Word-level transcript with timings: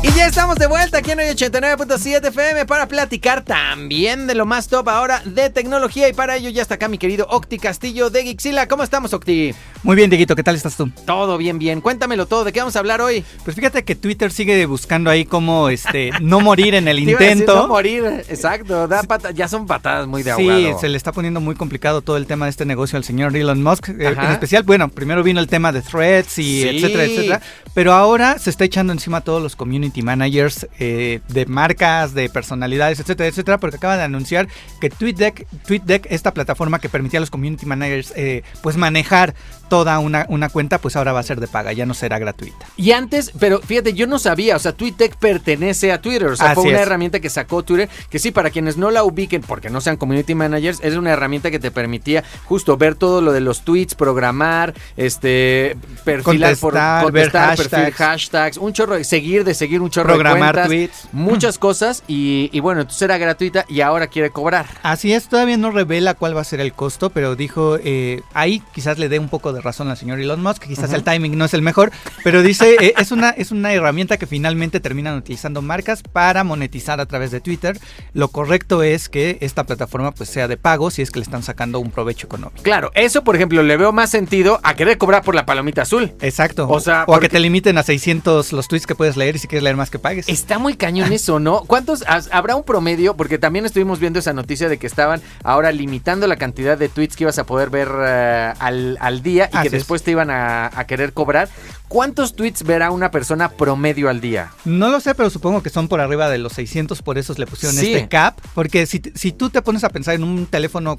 Y 0.00 0.12
ya 0.12 0.26
estamos 0.26 0.56
de 0.56 0.68
vuelta 0.68 0.98
aquí 0.98 1.10
en 1.10 1.18
hoy 1.18 1.26
89.7 1.26 2.28
FM 2.28 2.66
para 2.66 2.86
platicar 2.86 3.42
también 3.42 4.28
de 4.28 4.36
lo 4.36 4.46
más 4.46 4.68
top 4.68 4.88
ahora 4.88 5.20
de 5.24 5.50
tecnología. 5.50 6.08
Y 6.08 6.12
para 6.12 6.36
ello 6.36 6.50
ya 6.50 6.62
está 6.62 6.76
acá 6.76 6.86
mi 6.86 6.98
querido 6.98 7.26
Octi 7.28 7.58
Castillo 7.58 8.08
de 8.08 8.22
Gixila. 8.22 8.68
¿Cómo 8.68 8.84
estamos, 8.84 9.12
Octi? 9.12 9.52
Muy 9.84 9.94
bien, 9.94 10.10
Dieguito, 10.10 10.34
¿qué 10.34 10.42
tal 10.42 10.56
estás 10.56 10.76
tú? 10.76 10.90
Todo 11.06 11.38
bien, 11.38 11.58
bien. 11.58 11.80
Cuéntamelo 11.80 12.26
todo. 12.26 12.42
¿De 12.44 12.52
qué 12.52 12.58
vamos 12.58 12.74
a 12.74 12.80
hablar 12.80 13.00
hoy? 13.00 13.24
Pues 13.44 13.54
fíjate 13.56 13.84
que 13.84 13.94
Twitter 13.94 14.32
sigue 14.32 14.66
buscando 14.66 15.08
ahí 15.08 15.24
cómo 15.24 15.68
este, 15.68 16.10
no 16.20 16.40
morir 16.40 16.74
en 16.74 16.88
el 16.88 16.96
Te 17.04 17.10
iba 17.10 17.18
a 17.18 17.22
decir, 17.22 17.32
intento. 17.38 17.54
no 17.62 17.68
morir. 17.68 18.04
Exacto. 18.28 18.88
Da 18.88 19.04
pata- 19.04 19.30
ya 19.30 19.46
son 19.46 19.66
patadas 19.66 20.06
muy 20.08 20.24
de 20.24 20.34
Sí, 20.34 20.48
ahogado. 20.50 20.80
se 20.80 20.88
le 20.88 20.96
está 20.96 21.12
poniendo 21.12 21.40
muy 21.40 21.54
complicado 21.54 22.02
todo 22.02 22.16
el 22.16 22.26
tema 22.26 22.46
de 22.46 22.50
este 22.50 22.64
negocio 22.66 22.96
al 22.96 23.04
señor 23.04 23.36
Elon 23.36 23.62
Musk. 23.62 23.88
Eh, 23.90 24.08
en 24.18 24.30
especial, 24.32 24.64
bueno, 24.64 24.88
primero 24.88 25.22
vino 25.22 25.38
el 25.40 25.46
tema 25.46 25.70
de 25.70 25.80
threads 25.80 26.38
y 26.38 26.62
Sí. 26.62 26.68
etcétera, 26.68 27.04
etcétera. 27.04 27.40
Pero 27.72 27.92
ahora 27.92 28.38
se 28.40 28.50
está 28.50 28.64
echando 28.64 28.92
encima 28.92 29.18
a 29.18 29.20
todos 29.20 29.40
los 29.40 29.54
community 29.54 30.02
managers 30.02 30.66
eh, 30.80 31.20
de 31.28 31.46
marcas, 31.46 32.14
de 32.14 32.28
personalidades, 32.28 32.98
etcétera, 32.98 33.28
etcétera, 33.28 33.58
porque 33.58 33.76
acaba 33.76 33.96
de 33.96 34.02
anunciar 34.02 34.48
que 34.80 34.90
TweetDeck, 34.90 35.46
TweetDeck 35.66 36.06
esta 36.10 36.34
plataforma 36.34 36.80
que 36.80 36.88
permitía 36.88 37.18
a 37.18 37.20
los 37.20 37.30
community 37.30 37.64
managers 37.64 38.12
eh, 38.16 38.42
pues 38.62 38.76
manejar 38.76 39.34
toda 39.68 39.98
una, 39.98 40.26
una 40.28 40.48
cuenta, 40.48 40.78
pues 40.78 40.96
ahora 40.96 41.12
va 41.12 41.20
a 41.20 41.22
ser 41.22 41.40
de 41.40 41.48
paga, 41.48 41.72
ya 41.72 41.86
no 41.86 41.94
será 41.94 42.18
gratuita. 42.18 42.66
Y 42.76 42.92
antes, 42.92 43.32
pero 43.38 43.60
fíjate, 43.60 43.92
yo 43.94 44.06
no 44.06 44.18
sabía, 44.18 44.56
o 44.56 44.58
sea, 44.58 44.72
TweetDeck 44.72 45.16
pertenece 45.16 45.92
a 45.92 46.00
Twitter, 46.00 46.28
o 46.28 46.36
sea, 46.36 46.54
fue 46.54 46.62
Así 46.64 46.68
una 46.70 46.78
es. 46.78 46.86
herramienta 46.86 47.20
que 47.20 47.30
sacó 47.30 47.62
Twitter, 47.62 47.88
que 48.10 48.18
sí, 48.18 48.30
para 48.30 48.50
quienes 48.50 48.76
no 48.76 48.90
la 48.90 49.04
ubiquen, 49.04 49.42
porque 49.42 49.70
no 49.70 49.80
sean 49.80 49.96
community 49.96 50.34
managers, 50.34 50.80
es 50.82 50.94
una 50.96 51.10
herramienta 51.10 51.50
que 51.50 51.58
te 51.58 51.70
permitía 51.70 52.24
justo 52.44 52.76
ver 52.76 52.94
todo 52.94 53.20
lo 53.20 53.32
de 53.32 53.40
los 53.40 53.62
tweets, 53.64 53.94
programar, 53.94 54.74
este, 54.96 55.76
perfilar 56.04 56.56
por 56.56 56.72
Contestar, 56.74 57.12
ver 57.12 57.30
contestar, 57.32 57.56
perfil, 57.56 57.78
hashtags. 57.92 57.96
hashtags, 57.98 58.56
un 58.58 58.72
chorro, 58.72 58.94
de- 58.96 59.04
seguir, 59.04 59.44
de 59.44 59.54
seguir 59.54 59.80
un 59.80 59.90
chorro 59.90 60.08
Programar 60.14 60.54
de 60.54 60.62
cuentas, 60.62 60.66
tweets. 60.68 61.08
muchas 61.12 61.58
cosas, 61.58 62.02
y, 62.08 62.50
y 62.52 62.60
bueno, 62.60 62.80
entonces 62.82 63.02
era 63.02 63.18
gratuita 63.18 63.64
y 63.68 63.80
ahora 63.80 64.06
quiere 64.06 64.30
cobrar. 64.30 64.66
Así 64.82 65.12
es, 65.12 65.28
todavía 65.28 65.56
no 65.56 65.70
revela 65.70 66.14
cuál 66.14 66.36
va 66.36 66.40
a 66.40 66.44
ser 66.44 66.60
el 66.60 66.72
costo, 66.72 67.10
pero 67.10 67.36
dijo, 67.36 67.78
eh, 67.82 68.22
ahí 68.34 68.62
quizás 68.74 68.98
le 68.98 69.08
dé 69.08 69.18
un 69.18 69.28
poco 69.28 69.52
de 69.52 69.57
razón 69.62 69.88
al 69.88 69.96
señor 69.96 70.20
Elon 70.20 70.42
Musk, 70.42 70.64
quizás 70.64 70.92
el 70.92 71.02
timing 71.04 71.36
no 71.36 71.44
es 71.44 71.54
el 71.54 71.62
mejor, 71.62 71.90
pero 72.24 72.42
dice, 72.42 72.76
eh, 72.80 72.94
es, 72.98 73.12
una, 73.12 73.30
es 73.30 73.50
una 73.50 73.72
herramienta 73.72 74.16
que 74.16 74.26
finalmente 74.26 74.80
terminan 74.80 75.16
utilizando 75.16 75.62
marcas 75.62 76.02
para 76.02 76.44
monetizar 76.44 77.00
a 77.00 77.06
través 77.06 77.30
de 77.30 77.40
Twitter. 77.40 77.78
Lo 78.12 78.28
correcto 78.28 78.82
es 78.82 79.08
que 79.08 79.38
esta 79.40 79.64
plataforma 79.64 80.12
pues 80.12 80.28
sea 80.30 80.48
de 80.48 80.56
pago 80.56 80.90
si 80.90 81.02
es 81.02 81.10
que 81.10 81.18
le 81.20 81.24
están 81.24 81.42
sacando 81.42 81.78
un 81.80 81.90
provecho 81.90 82.26
económico. 82.26 82.62
Claro, 82.62 82.90
eso 82.94 83.24
por 83.24 83.36
ejemplo 83.36 83.62
le 83.62 83.76
veo 83.76 83.92
más 83.92 84.10
sentido 84.10 84.60
a 84.62 84.74
querer 84.74 84.98
cobrar 84.98 85.22
por 85.22 85.34
la 85.34 85.46
palomita 85.46 85.82
azul. 85.82 86.12
Exacto. 86.20 86.68
O 86.68 86.80
sea, 86.80 87.02
a 87.02 87.06
porque- 87.06 87.28
que 87.28 87.32
te 87.34 87.40
limiten 87.40 87.78
a 87.78 87.82
600 87.82 88.52
los 88.52 88.68
tweets 88.68 88.86
que 88.86 88.94
puedes 88.94 89.16
leer 89.16 89.36
y 89.36 89.38
si 89.38 89.48
quieres 89.48 89.64
leer 89.64 89.76
más 89.76 89.90
que 89.90 89.98
pagues. 89.98 90.28
Está 90.28 90.58
muy 90.58 90.74
cañón 90.76 91.12
eso, 91.12 91.38
¿no? 91.40 91.64
¿Cuántos 91.66 92.04
habrá 92.30 92.56
un 92.56 92.64
promedio? 92.64 93.14
Porque 93.16 93.38
también 93.38 93.64
estuvimos 93.66 93.98
viendo 94.00 94.18
esa 94.18 94.32
noticia 94.32 94.68
de 94.68 94.78
que 94.78 94.86
estaban 94.86 95.20
ahora 95.44 95.72
limitando 95.72 96.26
la 96.26 96.36
cantidad 96.36 96.78
de 96.78 96.88
tweets 96.88 97.16
que 97.16 97.24
ibas 97.24 97.38
a 97.38 97.44
poder 97.44 97.70
ver 97.70 97.88
eh, 98.00 98.52
al, 98.58 98.96
al 99.00 99.22
día 99.22 99.47
y 99.52 99.56
Así 99.56 99.62
que 99.70 99.76
es. 99.76 99.80
después 99.82 100.02
te 100.02 100.10
iban 100.12 100.30
a, 100.30 100.66
a 100.74 100.86
querer 100.86 101.12
cobrar. 101.12 101.48
¿Cuántos 101.88 102.36
tweets 102.36 102.64
verá 102.64 102.90
una 102.90 103.10
persona 103.10 103.48
promedio 103.50 104.08
al 104.10 104.20
día? 104.20 104.50
No 104.64 104.88
lo 104.90 105.00
sé, 105.00 105.14
pero 105.14 105.30
supongo 105.30 105.62
que 105.62 105.70
son 105.70 105.88
por 105.88 106.00
arriba 106.00 106.28
de 106.28 106.38
los 106.38 106.52
600, 106.54 107.00
por 107.02 107.16
eso 107.18 107.34
le 107.38 107.46
pusieron 107.46 107.76
Sí. 107.76 107.94
este 107.94 108.08
cap. 108.08 108.38
Porque 108.54 108.86
si, 108.86 109.00
si 109.14 109.32
tú 109.32 109.48
te 109.50 109.62
pones 109.62 109.84
a 109.84 109.88
pensar 109.88 110.14
en 110.14 110.22
un 110.24 110.46
teléfono 110.46 110.98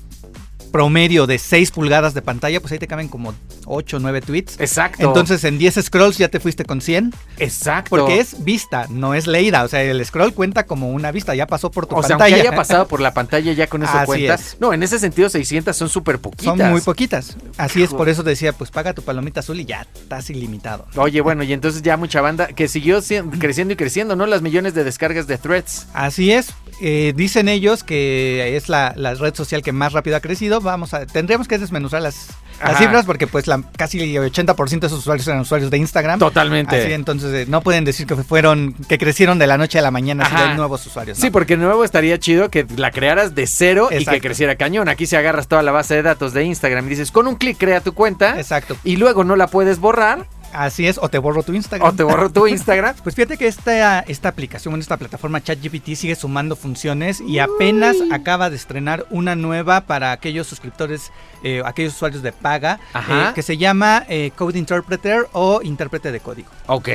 promedio 0.71 1.27
de 1.27 1.37
6 1.37 1.71
pulgadas 1.71 2.13
de 2.13 2.21
pantalla, 2.21 2.59
pues 2.61 2.71
ahí 2.71 2.79
te 2.79 2.87
caben 2.87 3.07
como 3.07 3.33
8 3.65 3.97
o 3.97 3.99
9 3.99 4.21
tweets. 4.21 4.59
Exacto. 4.59 5.03
Entonces 5.05 5.43
en 5.43 5.57
10 5.57 5.75
scrolls 5.83 6.17
ya 6.17 6.27
te 6.29 6.39
fuiste 6.39 6.65
con 6.65 6.81
100. 6.81 7.13
exacto. 7.37 7.89
Porque 7.89 8.19
es 8.19 8.43
vista, 8.43 8.85
no 8.89 9.13
es 9.13 9.27
leída. 9.27 9.63
O 9.63 9.67
sea, 9.67 9.81
el 9.83 10.03
scroll 10.05 10.33
cuenta 10.33 10.65
como 10.65 10.89
una 10.89 11.11
vista, 11.11 11.35
ya 11.35 11.47
pasó 11.47 11.71
por 11.71 11.85
tu 11.87 11.95
O 11.95 12.01
sea, 12.03 12.09
pantalla. 12.17 12.35
aunque 12.35 12.47
haya 12.49 12.55
pasado 12.57 12.87
por 12.87 12.99
la 13.01 13.13
pantalla 13.13 13.51
ya 13.53 13.67
con 13.67 13.83
eso 13.83 13.91
Así 13.93 14.05
cuenta. 14.05 14.33
es. 14.35 14.57
No, 14.59 14.73
en 14.73 14.83
ese 14.83 14.99
sentido 14.99 15.29
600 15.29 15.75
son 15.75 15.89
súper 15.89 16.19
poquitas. 16.19 16.57
Son 16.57 16.71
muy 16.71 16.81
poquitas. 16.81 17.35
Así 17.57 17.81
es, 17.83 17.89
por 17.93 18.09
eso 18.09 18.23
decía, 18.23 18.53
pues 18.53 18.71
paga 18.71 18.93
tu 18.93 19.01
palomita 19.01 19.39
azul 19.41 19.59
y 19.59 19.65
ya 19.65 19.85
estás 19.93 20.29
ilimitado. 20.29 20.85
Oye, 20.95 21.21
bueno, 21.21 21.43
y 21.43 21.53
entonces 21.53 21.81
ya 21.81 21.97
mucha 21.97 22.21
banda 22.21 22.47
que 22.47 22.67
siguió 22.67 22.99
cien- 23.01 23.37
creciendo 23.39 23.73
y 23.73 23.77
creciendo, 23.77 24.15
¿no? 24.15 24.25
Las 24.25 24.41
millones 24.41 24.73
de 24.73 24.83
descargas 24.83 25.27
de 25.27 25.37
threads. 25.37 25.87
Así 25.93 26.31
es, 26.31 26.53
eh, 26.81 27.13
dicen 27.15 27.47
ellos 27.49 27.83
que 27.83 28.55
es 28.55 28.69
la, 28.69 28.93
la 28.95 29.13
red 29.15 29.33
social 29.35 29.61
que 29.61 29.71
más 29.71 29.93
rápido 29.93 30.15
ha 30.17 30.19
crecido. 30.19 30.58
Vamos 30.63 30.93
a, 30.93 31.05
tendríamos 31.05 31.47
que 31.47 31.57
desmenuzar 31.57 32.01
las, 32.01 32.27
cifras 32.77 33.05
porque 33.05 33.25
pues 33.25 33.47
la, 33.47 33.61
casi 33.77 34.15
el 34.15 34.31
80% 34.31 34.79
de 34.79 34.87
esos 34.87 34.99
usuarios 34.99 35.27
eran 35.27 35.41
usuarios 35.41 35.71
de 35.71 35.77
Instagram. 35.77 36.19
Totalmente. 36.19 36.81
Así 36.81 36.91
entonces 36.91 37.33
eh, 37.33 37.45
no 37.49 37.61
pueden 37.61 37.85
decir 37.85 38.05
que 38.05 38.15
fueron, 38.15 38.73
que 38.87 38.97
crecieron 38.97 39.39
de 39.39 39.47
la 39.47 39.57
noche 39.57 39.79
a 39.79 39.81
la 39.81 39.91
mañana 39.91 40.27
de 40.29 40.55
nuevos 40.55 40.85
usuarios. 40.85 41.17
¿no? 41.17 41.21
Sí, 41.21 41.29
porque 41.29 41.57
nuevo 41.57 41.83
estaría 41.83 42.19
chido 42.19 42.49
que 42.49 42.65
la 42.75 42.91
crearas 42.91 43.35
de 43.35 43.47
cero 43.47 43.89
y 43.91 44.05
que 44.05 44.21
creciera 44.21 44.55
cañón. 44.55 44.89
Aquí 44.89 45.05
si 45.05 45.15
agarras 45.15 45.47
toda 45.47 45.63
la 45.63 45.71
base 45.71 45.95
de 45.95 46.01
datos 46.01 46.33
de 46.33 46.43
Instagram 46.43 46.85
y 46.87 46.89
dices, 46.89 47.11
con 47.11 47.27
un 47.27 47.35
clic 47.35 47.57
crea 47.57 47.81
tu 47.81 47.93
cuenta 47.93 48.37
Exacto. 48.39 48.75
y 48.83 48.97
luego 48.97 49.23
no 49.23 49.35
la 49.35 49.47
puedes 49.47 49.79
borrar 49.79 50.25
Así 50.53 50.87
es, 50.87 50.97
o 51.01 51.09
te 51.09 51.17
borro 51.17 51.43
tu 51.43 51.53
Instagram. 51.53 51.89
o 51.89 51.93
te 51.93 52.03
borro 52.03 52.29
tu 52.29 52.47
Instagram. 52.47 52.95
Pues 53.03 53.15
fíjate 53.15 53.37
que 53.37 53.47
esta, 53.47 54.01
esta 54.01 54.29
aplicación, 54.29 54.79
esta 54.79 54.97
plataforma 54.97 55.41
ChatGPT 55.41 55.95
sigue 55.95 56.15
sumando 56.15 56.55
funciones 56.55 57.21
y 57.21 57.39
apenas 57.39 57.95
acaba 58.11 58.49
de 58.49 58.55
estrenar 58.55 59.05
una 59.09 59.35
nueva 59.35 59.81
para 59.81 60.11
aquellos 60.11 60.47
suscriptores, 60.47 61.11
eh, 61.43 61.61
aquellos 61.65 61.93
usuarios 61.95 62.21
de 62.21 62.31
paga, 62.31 62.79
eh, 62.95 63.31
que 63.33 63.41
se 63.41 63.57
llama 63.57 64.05
eh, 64.09 64.31
Code 64.35 64.59
Interpreter 64.59 65.27
o 65.33 65.61
intérprete 65.63 66.11
de 66.11 66.19
código. 66.19 66.49
Ok. 66.67 66.89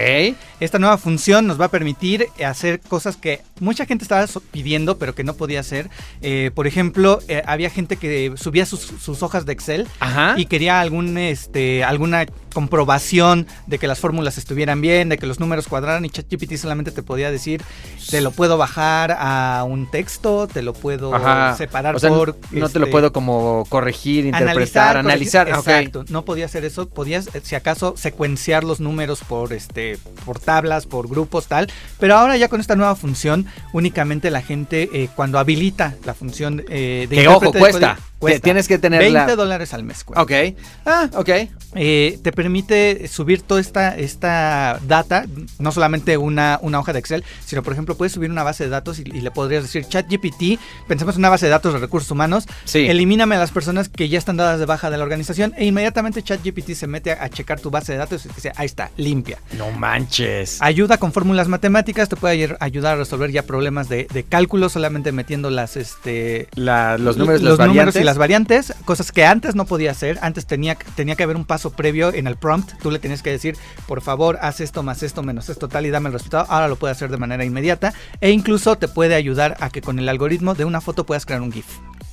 Esta 0.61 0.79
nueva 0.79 0.99
función 0.99 1.47
nos 1.47 1.61
va 1.61 1.67
a 1.67 1.71
permitir 1.71 2.29
hacer 2.45 2.81
cosas 2.81 3.17
que 3.17 3.43
mucha 3.61 3.87
gente 3.87 4.05
estaba 4.05 4.27
pidiendo, 4.51 4.99
pero 4.99 5.15
que 5.15 5.25
no 5.25 5.35
podía 5.35 5.61
hacer. 5.61 5.91
Eh, 6.23 6.51
por 6.55 6.67
ejemplo, 6.67 7.21
eh, 7.29 7.43
había 7.47 7.71
gente 7.71 7.97
que 7.97 8.33
subía 8.37 8.67
sus, 8.67 8.81
sus 8.81 9.23
hojas 9.23 9.47
de 9.47 9.53
Excel 9.53 9.89
Ajá. 10.01 10.35
y 10.37 10.47
quería 10.47 10.81
algún, 10.81 11.19
este, 11.19 11.85
alguna 11.85 12.27
comprobación 12.53 13.44
de 13.67 13.79
que 13.79 13.87
las 13.87 13.99
fórmulas 13.99 14.39
estuvieran 14.39 14.81
bien, 14.81 15.09
de 15.09 15.19
que 15.19 15.27
los 15.27 15.41
números 15.41 15.69
cuadraran 15.69 16.05
y 16.05 16.11
ChatGPT 16.11 16.57
solamente 16.57 16.91
te 16.91 17.03
podía 17.03 17.31
decir, 17.31 17.63
te 18.11 18.21
lo 18.21 18.31
puedo 18.31 18.59
bajar 18.59 19.17
a 19.19 19.65
un 19.67 19.91
texto, 19.91 20.47
te 20.47 20.63
lo 20.63 20.73
puedo 20.73 21.15
Ajá. 21.15 21.57
separar 21.57 21.97
O 21.97 21.99
sea, 21.99 22.11
por... 22.11 22.37
no 22.51 22.69
te 22.69 22.79
lo 22.79 22.87
este, 22.87 22.93
puedo 22.93 23.13
como 23.13 23.67
corregir, 23.69 24.27
interpretar, 24.27 24.97
analizar. 24.97 25.49
Exacto, 25.49 26.05
no 26.09 26.25
podía 26.25 26.47
hacer 26.47 26.65
eso, 26.65 26.89
podías 26.89 27.29
eh, 27.35 27.41
si 27.43 27.55
acaso 27.55 27.95
secuenciar 27.97 28.65
los 28.65 28.81
números 28.81 29.21
por 29.27 29.53
este 29.53 29.99
por 30.25 30.39
tablas, 30.39 30.87
por 30.87 31.09
grupos 31.09 31.47
tal, 31.47 31.71
pero 31.99 32.17
ahora 32.17 32.37
ya 32.37 32.49
con 32.49 32.61
esta 32.61 32.77
nueva 32.77 32.97
función 32.97 33.47
únicamente 33.73 34.31
la 34.31 34.43
gente 34.43 34.89
eh, 34.93 35.09
cuando 35.15 35.39
habilita 35.39 35.95
la 36.05 36.15
función 36.15 36.65
eh, 36.69 37.07
de 37.09 37.17
Que 37.17 37.29
ojo, 37.29 37.51
de 37.51 37.59
cuesta. 37.59 37.99
Tienes 38.43 38.69
que 38.69 38.79
tenerla. 38.79 39.27
20 39.27 39.37
dólares 39.37 39.75
al 39.75 39.85
mes. 39.85 40.05
cuesta. 40.05 40.23
Ok. 40.23 40.57
Ah, 40.87 41.11
ok. 41.15 41.31
Eh, 41.75 42.19
te 42.23 42.33
permite 42.33 43.09
subir 43.09 43.34
toda 43.43 43.61
esta, 43.61 43.97
esta 43.97 44.81
data, 44.87 45.27
no 45.59 45.73
solamente 45.73 46.17
una, 46.17 46.59
una 46.63 46.79
hoja 46.81 46.93
de 46.93 46.99
Excel, 46.99 47.25
sino 47.45 47.63
por 47.63 47.73
ejemplo 47.73 47.97
puedes 47.97 48.13
subir 48.13 48.31
una 48.31 48.43
base 48.43 48.65
de 48.65 48.71
datos 48.71 48.99
y, 48.99 49.03
y 49.03 49.21
le 49.21 49.31
podrías 49.31 49.63
decir 49.63 49.87
ChatGPT, 49.87 50.59
pensemos 50.89 51.15
en 51.17 51.21
una 51.21 51.31
base 51.31 51.47
de 51.47 51.51
datos 51.51 51.73
de 51.73 51.79
recursos 51.79 52.11
humanos, 52.11 52.47
Sí. 52.65 52.87
elimíname 52.87 53.37
a 53.37 53.39
las 53.39 53.51
personas 53.51 53.89
que 53.89 54.09
ya 54.09 54.19
están 54.19 54.37
dadas 54.37 54.59
de 54.59 54.67
baja 54.67 54.91
de 54.91 54.97
la 54.99 55.05
organización 55.05 55.55
e 55.57 55.65
inmediatamente 55.67 56.23
ChatGPT 56.23 56.73
se 56.75 56.87
mete 56.87 57.13
a, 57.13 57.25
a 57.25 57.29
checar 57.31 57.61
tu 57.61 57.71
base 57.71 57.93
de 57.93 57.99
datos 57.99 58.25
y 58.25 58.29
dice, 58.29 58.53
ahí 58.57 58.67
está, 58.67 58.91
limpia. 58.97 59.39
No 59.57 59.71
manches. 59.71 60.61
Ayuda 60.61 60.99
con 60.99 61.13
fórmulas 61.13 61.49
matemáticas, 61.49 62.09
te 62.09 62.17
puede 62.17 62.57
ayudar 62.61 62.95
a 62.95 62.97
resolver 62.97 63.31
ya 63.31 63.43
problemas 63.43 63.89
de, 63.89 64.07
de 64.13 64.23
cálculo 64.25 64.69
solamente 64.69 65.13
metiendo 65.13 65.51
las 65.51 65.77
este 65.77 66.49
La- 66.55 66.99
los 66.99 67.17
números, 67.17 67.43
los 67.43 67.59
las 67.59 67.69
números 67.69 67.97
y 67.97 68.05
las 68.05 68.19
variantes, 68.19 68.75
cosas 68.85 69.13
que 69.13 69.25
antes 69.25 69.55
no 69.55 69.65
podía 69.67 69.91
hacer. 69.91 70.19
Antes 70.23 70.47
tenía, 70.47 70.77
tenía 70.97 71.17
que 71.17 71.23
haber 71.23 71.37
un 71.37 71.45
paso 71.45 71.71
previo 71.71 72.13
en 72.13 72.27
el 72.27 72.37
prompt. 72.37 72.73
Tú 72.83 72.91
le 72.91 72.99
tenías 72.99 73.23
que 73.25 73.31
decir, 73.31 73.57
por 73.89 74.01
favor, 74.01 74.39
haz 74.41 74.61
esto 74.61 74.85
más 74.85 75.03
esto 75.03 75.25
menos 75.25 75.49
esto 75.49 75.67
tal 75.67 75.87
y 75.87 75.91
dame 75.91 76.11
el 76.11 76.13
resultado. 76.13 76.47
Ahora 76.49 76.69
lo 76.69 76.77
puede 76.77 76.93
hacer 76.93 77.11
de 77.11 77.17
manera 77.17 77.45
inmediata 77.45 77.93
e 78.21 78.31
incluso 78.31 78.77
te 78.77 78.87
puede 78.87 79.17
ayudar 79.17 79.57
a 79.59 79.71
que 79.71 79.83
con 79.83 79.99
el 79.99 80.09
algoritmo 80.09 80.55
de 80.55 80.65
una 80.65 80.81
foto 80.81 81.05
puedas 81.05 81.27
crear 81.27 81.43
un 81.43 81.51
GIF. 81.51 81.67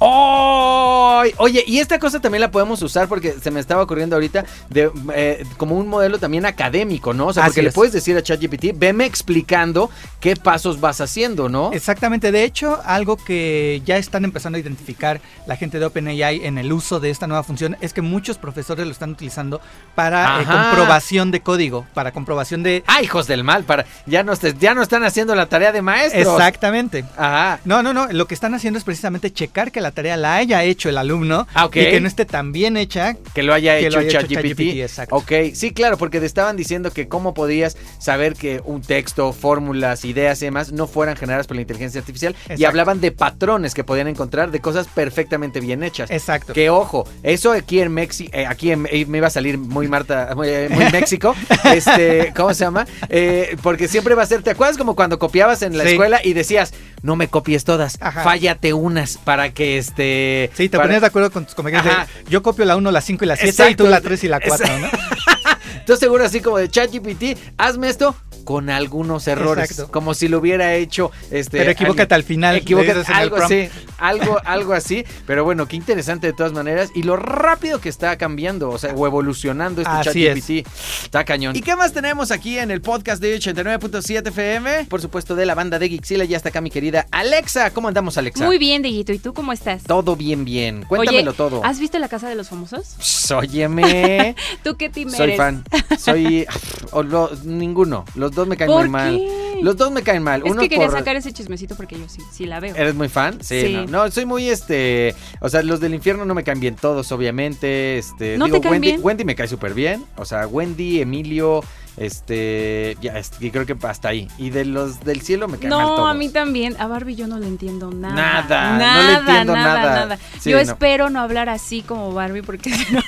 ¡Oh! 0.04 1.22
Oye, 1.38 1.64
y 1.68 1.78
esta 1.78 2.00
cosa 2.00 2.20
también 2.20 2.42
la 2.42 2.50
podemos 2.50 2.82
usar 2.82 3.08
porque 3.08 3.36
se 3.40 3.52
me 3.52 3.60
estaba 3.60 3.84
ocurriendo 3.84 4.16
ahorita 4.16 4.46
de 4.68 4.90
eh, 5.14 5.46
como 5.58 5.76
un 5.78 5.88
modelo 5.88 6.18
también 6.18 6.48
académico, 6.48 7.14
¿no? 7.14 7.28
O 7.28 7.34
sea, 7.34 7.44
Así 7.44 7.52
porque 7.52 7.62
le 7.62 7.70
es. 7.70 7.76
puedes 7.76 7.94
decir 7.94 8.18
a 8.18 8.24
ChatGPT, 8.24 8.74
veme 8.74 9.06
explicando 9.06 9.92
qué 10.20 10.36
pasos 10.36 10.80
vas 10.80 11.02
haciendo, 11.02 11.50
¿no? 11.50 11.72
Exactamente, 11.72 12.32
de 12.32 12.44
hecho, 12.44 12.82
algo 12.84 13.16
que 13.16 13.84
ya 13.86 13.98
están 13.98 14.26
empezando 14.26 14.58
a 14.58 14.60
identificar 14.60 15.22
la 15.46 15.56
gente 15.56 15.78
de 15.78 15.86
OpenAI 15.86 16.46
en 16.46 16.58
el 16.58 16.74
uso 16.74 17.00
de 17.00 17.12
esta 17.12 17.28
nueva 17.28 17.44
función 17.44 17.78
es 17.80 17.94
que 17.94 18.02
muchos 18.02 18.40
profesores 18.40 18.88
lo 18.88 18.92
están 18.92 19.12
utilizando 19.12 19.62
para 19.94 20.42
eh, 20.42 20.46
comprobación 20.46 21.30
de 21.30 21.42
código, 21.42 21.86
para 21.94 22.12
comprobación 22.12 22.64
de... 22.64 22.84
¡Ah, 22.88 23.04
hijos 23.04 23.28
del 23.28 23.44
mal! 23.44 23.66
Para, 23.66 23.86
ya, 24.08 24.24
no, 24.24 24.34
ya 24.34 24.74
no 24.74 24.82
están 24.82 25.04
haciendo 25.04 25.36
la 25.36 25.46
tarea 25.46 25.72
de 25.72 25.84
maestros. 25.84 26.26
Exactamente. 26.26 27.06
Ajá. 27.16 27.60
No, 27.66 27.84
no, 27.84 27.94
no, 27.94 28.08
lo 28.08 28.26
que 28.26 28.34
están 28.34 28.56
haciendo 28.56 28.80
es 28.80 28.84
precisamente 28.84 29.32
checar 29.32 29.72
que 29.72 29.82
la 29.82 29.91
tarea 29.92 30.18
la 30.18 30.36
haya 30.36 30.64
hecho 30.64 30.90
el 30.90 30.98
alumno 30.98 31.48
Ah, 31.54 31.66
ok. 31.66 31.76
y 31.78 31.80
que 31.92 32.02
no 32.02 32.08
esté 32.08 32.26
tan 32.26 32.52
bien 32.52 32.78
hecha. 32.78 33.16
Que 33.34 33.44
lo 33.44 33.54
haya 33.54 33.78
Que 33.78 33.88
hecho 33.88 34.00
hecho 34.00 34.20
ChatGPT. 34.22 35.12
Ok, 35.12 35.32
sí, 35.54 35.72
claro, 35.72 35.98
porque 35.98 36.20
te 36.20 36.26
estaban 36.26 36.58
diciendo 36.58 36.92
que 36.92 37.08
cómo 37.08 37.34
podías 37.34 37.78
saber 38.00 38.34
que 38.34 38.62
un 38.66 38.82
texto, 38.82 39.34
fórmulas, 39.34 40.06
ideas 40.06 40.42
y 40.42 40.46
demás 40.46 40.72
no 40.72 40.88
fueran 40.88 41.16
generadas 41.16 41.48
por 41.48 41.56
la 41.56 41.62
inteligencia 41.62 42.00
artificial. 42.00 42.36
Y 42.58 42.66
hablaban 42.66 43.02
de 43.02 43.12
patrones 43.12 43.74
que 43.74 43.84
podían 43.84 44.08
encontrar 44.08 44.52
de 44.52 44.60
cosas 44.60 44.88
perfectamente 44.88 45.60
bien 45.60 45.84
hechas. 45.84 46.10
Exacto. 46.12 46.54
Que 46.54 46.70
ojo, 46.70 47.08
eso 47.24 47.52
aquí 47.52 47.80
en 47.82 47.92
México, 47.94 48.32
aquí 48.48 48.72
en- 48.72 48.88
eh, 48.92 49.06
me 49.06 49.18
iba 49.20 49.28
a 49.28 49.32
salir 49.32 49.58
muy 49.58 49.88
Marta, 49.88 50.32
muy, 50.36 50.48
eh, 50.50 50.68
muy 50.70 50.86
México, 50.92 51.36
este, 51.76 52.34
¿cómo 52.36 52.54
se 52.54 52.64
llama? 52.66 52.86
Eh, 53.10 53.56
porque 53.62 53.88
siempre 53.88 54.16
va 54.16 54.24
a 54.24 54.26
ser, 54.26 54.42
¿te 54.44 54.52
acuerdas 54.52 54.78
como 54.78 54.96
cuando 54.96 55.20
copiabas 55.20 55.62
en 55.62 55.78
la 55.78 55.84
Sí. 55.84 55.92
escuela 55.92 56.20
y 56.24 56.34
decías, 56.34 56.74
no 57.04 57.16
me 57.16 57.28
copies 57.28 57.64
todas, 57.64 57.98
Ajá. 58.00 58.24
fállate 58.24 58.74
unas 58.74 59.18
para 59.18 59.54
que 59.54 59.78
este... 59.78 60.52
Sí, 60.54 60.70
te 60.70 60.78
para- 60.78 60.88
ponías 60.88 61.02
de 61.02 61.08
acuerdo 61.08 61.32
con 61.32 61.46
tus 61.46 61.56
compañeros 61.56 61.86
de, 61.86 61.92
yo 62.30 62.44
copio 62.44 62.66
la 62.66 62.76
1, 62.76 62.92
la 62.92 63.02
5 63.02 63.24
y 63.24 63.28
la 63.28 63.36
7 63.36 63.72
y 63.72 63.76
tú 63.76 63.88
la 63.88 64.02
3 64.02 64.24
y 64.24 64.28
la 64.28 64.40
4, 64.40 64.80
¿no? 64.80 64.88
Entonces 65.80 66.00
seguro 66.00 66.24
así 66.24 66.42
como 66.42 66.58
de 66.58 66.70
ChatGPT, 66.70 67.38
hazme 67.58 67.90
esto 67.90 68.16
con 68.44 68.70
algunos 68.70 69.28
errores, 69.28 69.72
Exacto. 69.72 69.92
como 69.92 70.14
si 70.14 70.28
lo 70.28 70.40
hubiera 70.40 70.74
hecho 70.76 71.12
este 71.32 71.58
Pero 71.60 71.72
equivócate 71.72 72.14
al 72.16 72.24
final, 72.24 72.56
Equivócate, 72.58 73.04
algo 73.14 73.38
así, 73.38 73.70
algo 73.98 74.38
algo 74.46 74.74
así, 74.74 75.06
pero 75.26 75.44
bueno, 75.44 75.68
qué 75.68 75.76
interesante 75.76 76.28
de 76.28 76.34
todas 76.34 76.52
maneras 76.54 76.90
y 76.96 77.04
lo 77.04 77.16
rápido 77.18 77.80
que 77.80 77.90
está 77.90 78.18
cambiando, 78.18 78.70
o 78.70 78.78
sea, 78.78 78.94
o 78.94 79.06
evolucionando 79.08 79.82
este 79.82 79.94
Así 79.94 80.24
ChatGPT. 80.26 80.68
Está 81.06 81.24
cañón. 81.24 81.56
¿Y 81.56 81.62
qué 81.62 81.76
más 81.76 81.94
tenemos 81.94 82.32
aquí 82.32 82.58
en 82.58 82.72
el 82.72 82.82
podcast 82.82 83.22
de 83.22 83.38
89.7 83.40 84.28
FM? 84.30 84.86
Por 84.86 85.02
supuesto, 85.02 85.36
de 85.36 85.46
la 85.46 85.56
banda 85.56 85.80
de 85.80 85.90
Gixila, 85.90 86.26
ya 86.26 86.38
está 86.38 86.50
acá 86.50 86.62
mi 86.62 86.70
querida 86.70 87.08
Alexa. 87.12 87.72
¿Cómo 87.72 87.88
andamos, 87.88 88.18
Alexa? 88.18 88.46
Muy 88.46 88.58
bien, 88.58 88.82
Dieguito. 88.82 89.14
¿Y 89.14 89.20
tú 89.20 89.34
cómo 89.34 89.54
estás? 89.54 89.84
Todo 89.84 90.16
bien, 90.16 90.46
bien. 90.46 90.84
Cuéntamelo 90.88 91.32
Oye, 91.32 91.38
todo. 91.38 91.64
¿Has 91.64 91.80
visto 91.80 92.00
La 92.00 92.08
Casa 92.08 92.30
de 92.30 92.36
los 92.36 92.50
Famosos? 92.50 92.96
Pss, 93.00 93.32
Óyeme. 93.32 94.36
¿Tú 94.64 94.76
qué 94.78 94.90
team 94.90 95.10
Soy 95.10 95.22
eres? 95.24 95.38
fan. 95.38 95.64
Soy. 96.00 96.46
o 96.92 97.04
lo- 97.04 97.32
ninguno. 97.44 98.06
Los 98.16 98.31
dos 98.34 98.48
me 98.48 98.58
caen 98.58 98.70
¿Por 98.72 98.82
muy 98.82 98.90
mal. 98.90 99.22
Los 99.62 99.78
dos 99.78 99.92
me 99.92 100.02
caen 100.02 100.24
mal. 100.24 100.42
Es 100.44 100.52
Uno 100.52 100.62
que 100.62 100.70
quería 100.70 100.88
por. 100.88 100.98
sacar 100.98 101.16
ese 101.16 101.32
chismecito 101.32 101.76
porque 101.76 101.98
yo 101.98 102.10
sí, 102.10 102.20
sí 102.32 102.46
la 102.46 102.60
veo. 102.60 102.76
¿Eres 102.76 102.96
muy 102.96 103.10
fan? 103.10 103.38
Sí, 103.44 103.62
Sí. 103.62 103.74
No. 103.88 104.06
no, 104.06 104.12
soy 104.12 104.26
muy 104.26 104.50
este. 104.50 105.14
O 105.40 105.50
sea, 105.50 105.62
los 105.62 105.80
del 105.80 105.94
infierno 105.94 106.26
no 106.26 106.34
me 106.34 106.44
caen 106.44 106.60
bien 106.60 106.76
todos, 106.76 107.12
obviamente. 107.12 107.98
Este. 108.00 108.38
¿No 108.38 108.46
digo, 108.46 108.58
te 108.58 108.62
caen 108.64 108.74
Wendy, 108.74 108.88
bien? 108.88 109.00
Wendy 109.04 109.24
me 109.26 109.36
cae 109.36 109.48
súper 109.48 109.74
bien. 109.74 110.04
O 110.18 110.26
sea, 110.26 110.48
Wendy, 110.48 111.02
Emilio. 111.02 111.64
Este. 111.98 112.98
Ya, 113.02 113.18
este, 113.18 113.46
y 113.46 113.52
creo 113.52 113.66
que 113.66 113.76
hasta 113.86 114.10
ahí. 114.10 114.28
Y 114.38 114.50
de 114.50 114.66
los 114.66 115.02
del 115.02 115.22
cielo 115.22 115.48
me 115.48 115.58
caen 115.58 115.70
mal 115.70 115.82
No, 115.82 116.08
a 116.08 116.14
mí 116.14 116.30
también. 116.30 116.76
A 116.80 116.88
Barbie 116.88 117.16
yo 117.16 117.28
no 117.28 117.38
le 117.38 117.48
entiendo 117.48 117.92
nada. 117.92 118.16
Nada, 118.16 118.72
no 118.72 118.78
le 118.78 118.84
Nada, 118.84 119.20
entiendo 119.20 119.54
nada, 119.54 119.74
nada. 119.76 119.96
nada. 120.06 120.20
Sí, 120.40 120.50
yo 120.50 120.56
no. 120.58 120.64
espero 120.64 121.10
no 121.10 121.20
hablar 121.22 121.50
así 121.50 121.82
como 121.82 122.14
Barbie 122.14 122.42
porque 122.42 122.74
si 122.74 122.94
no 122.94 123.02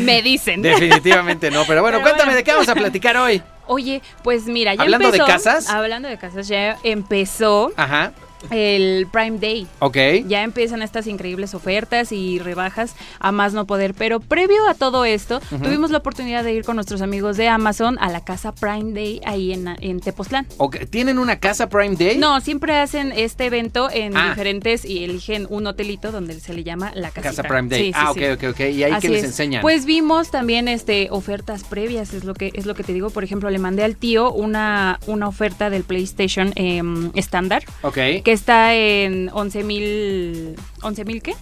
me 0.00 0.22
dicen. 0.22 0.62
Definitivamente 0.62 1.50
no. 1.50 1.64
Pero 1.66 1.82
bueno, 1.82 1.98
Pero 1.98 2.02
cuéntame 2.02 2.26
bueno. 2.32 2.36
de 2.36 2.44
qué 2.44 2.52
vamos 2.52 2.68
a 2.68 2.74
platicar 2.74 3.16
hoy. 3.16 3.42
Oye, 3.66 4.02
pues 4.22 4.44
mira, 4.46 4.74
ya 4.74 4.82
¿Hablando 4.82 5.10
de 5.10 5.16
empezó. 5.18 5.26
casas? 5.26 5.68
Hablando 5.70 6.08
de 6.08 6.18
casas, 6.18 6.48
ya 6.48 6.78
empezó 6.82 7.72
Ajá. 7.76 8.12
El 8.50 9.06
Prime 9.12 9.38
Day. 9.38 9.66
Ok. 9.80 9.96
Ya 10.26 10.42
empiezan 10.42 10.82
estas 10.82 11.06
increíbles 11.06 11.54
ofertas 11.54 12.12
y 12.12 12.38
rebajas 12.38 12.94
a 13.18 13.32
más 13.32 13.52
no 13.54 13.66
poder. 13.66 13.94
Pero 13.94 14.20
previo 14.20 14.66
a 14.68 14.74
todo 14.74 15.04
esto, 15.04 15.40
tuvimos 15.62 15.90
la 15.90 15.98
oportunidad 15.98 16.44
de 16.44 16.52
ir 16.52 16.64
con 16.64 16.76
nuestros 16.76 17.02
amigos 17.02 17.36
de 17.36 17.48
Amazon 17.48 17.96
a 18.00 18.10
la 18.10 18.24
casa 18.24 18.54
Prime 18.54 18.92
Day 18.92 19.20
ahí 19.24 19.52
en, 19.52 19.68
en 19.80 20.00
Tepoztlán. 20.00 20.46
Ok, 20.58 20.76
¿Tienen 20.90 21.18
una 21.18 21.38
casa 21.40 21.68
Prime 21.68 21.96
Day? 21.96 22.18
No, 22.18 22.40
siempre 22.40 22.78
hacen 22.78 23.12
este 23.12 23.46
evento 23.46 23.90
en 23.90 24.16
Ah. 24.16 24.30
diferentes 24.30 24.84
y 24.84 25.02
eligen 25.04 25.46
un 25.50 25.66
hotelito 25.66 26.12
donde 26.12 26.38
se 26.40 26.52
le 26.54 26.62
llama 26.64 26.92
la 26.94 27.10
casita. 27.10 27.30
Casa 27.30 27.42
Prime 27.42 27.68
Day. 27.68 27.86
Sí, 27.86 27.92
ah, 27.94 28.12
sí. 28.14 28.24
ok, 28.24 28.32
ok, 28.34 28.50
ok. 28.50 28.60
¿Y 28.60 28.82
ahí 28.84 28.92
Así 28.92 29.06
qué 29.06 29.12
les 29.12 29.18
es. 29.22 29.30
enseñan? 29.30 29.62
Pues 29.62 29.84
vimos 29.86 30.30
también 30.30 30.68
este 30.68 31.08
ofertas 31.10 31.64
previas, 31.64 32.14
es 32.14 32.24
lo 32.24 32.34
que 32.34 32.50
es 32.54 32.66
lo 32.66 32.74
que 32.74 32.82
te 32.84 32.92
digo. 32.92 33.10
Por 33.10 33.24
ejemplo, 33.24 33.50
le 33.50 33.58
mandé 33.58 33.82
al 33.84 33.96
tío 33.96 34.32
una, 34.32 34.98
una 35.06 35.28
oferta 35.28 35.70
del 35.70 35.84
PlayStation 35.84 36.52
em, 36.56 37.10
estándar 37.14 37.64
ok, 37.82 37.94
que 38.24 38.32
está 38.34 38.74
en 38.74 39.30
11 39.32 39.64
mil. 39.64 40.56
¿11 40.80 41.04
mil 41.06 41.22
qué? 41.22 41.34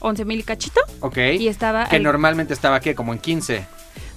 11 0.00 0.24
mil 0.24 0.44
cachito. 0.44 0.80
ok. 1.00 1.18
Y 1.38 1.48
estaba. 1.48 1.86
Que 1.88 1.96
al- 1.96 2.02
normalmente 2.02 2.52
estaba, 2.54 2.80
¿qué? 2.80 2.94
Como 2.94 3.12
en 3.12 3.18
15. 3.18 3.64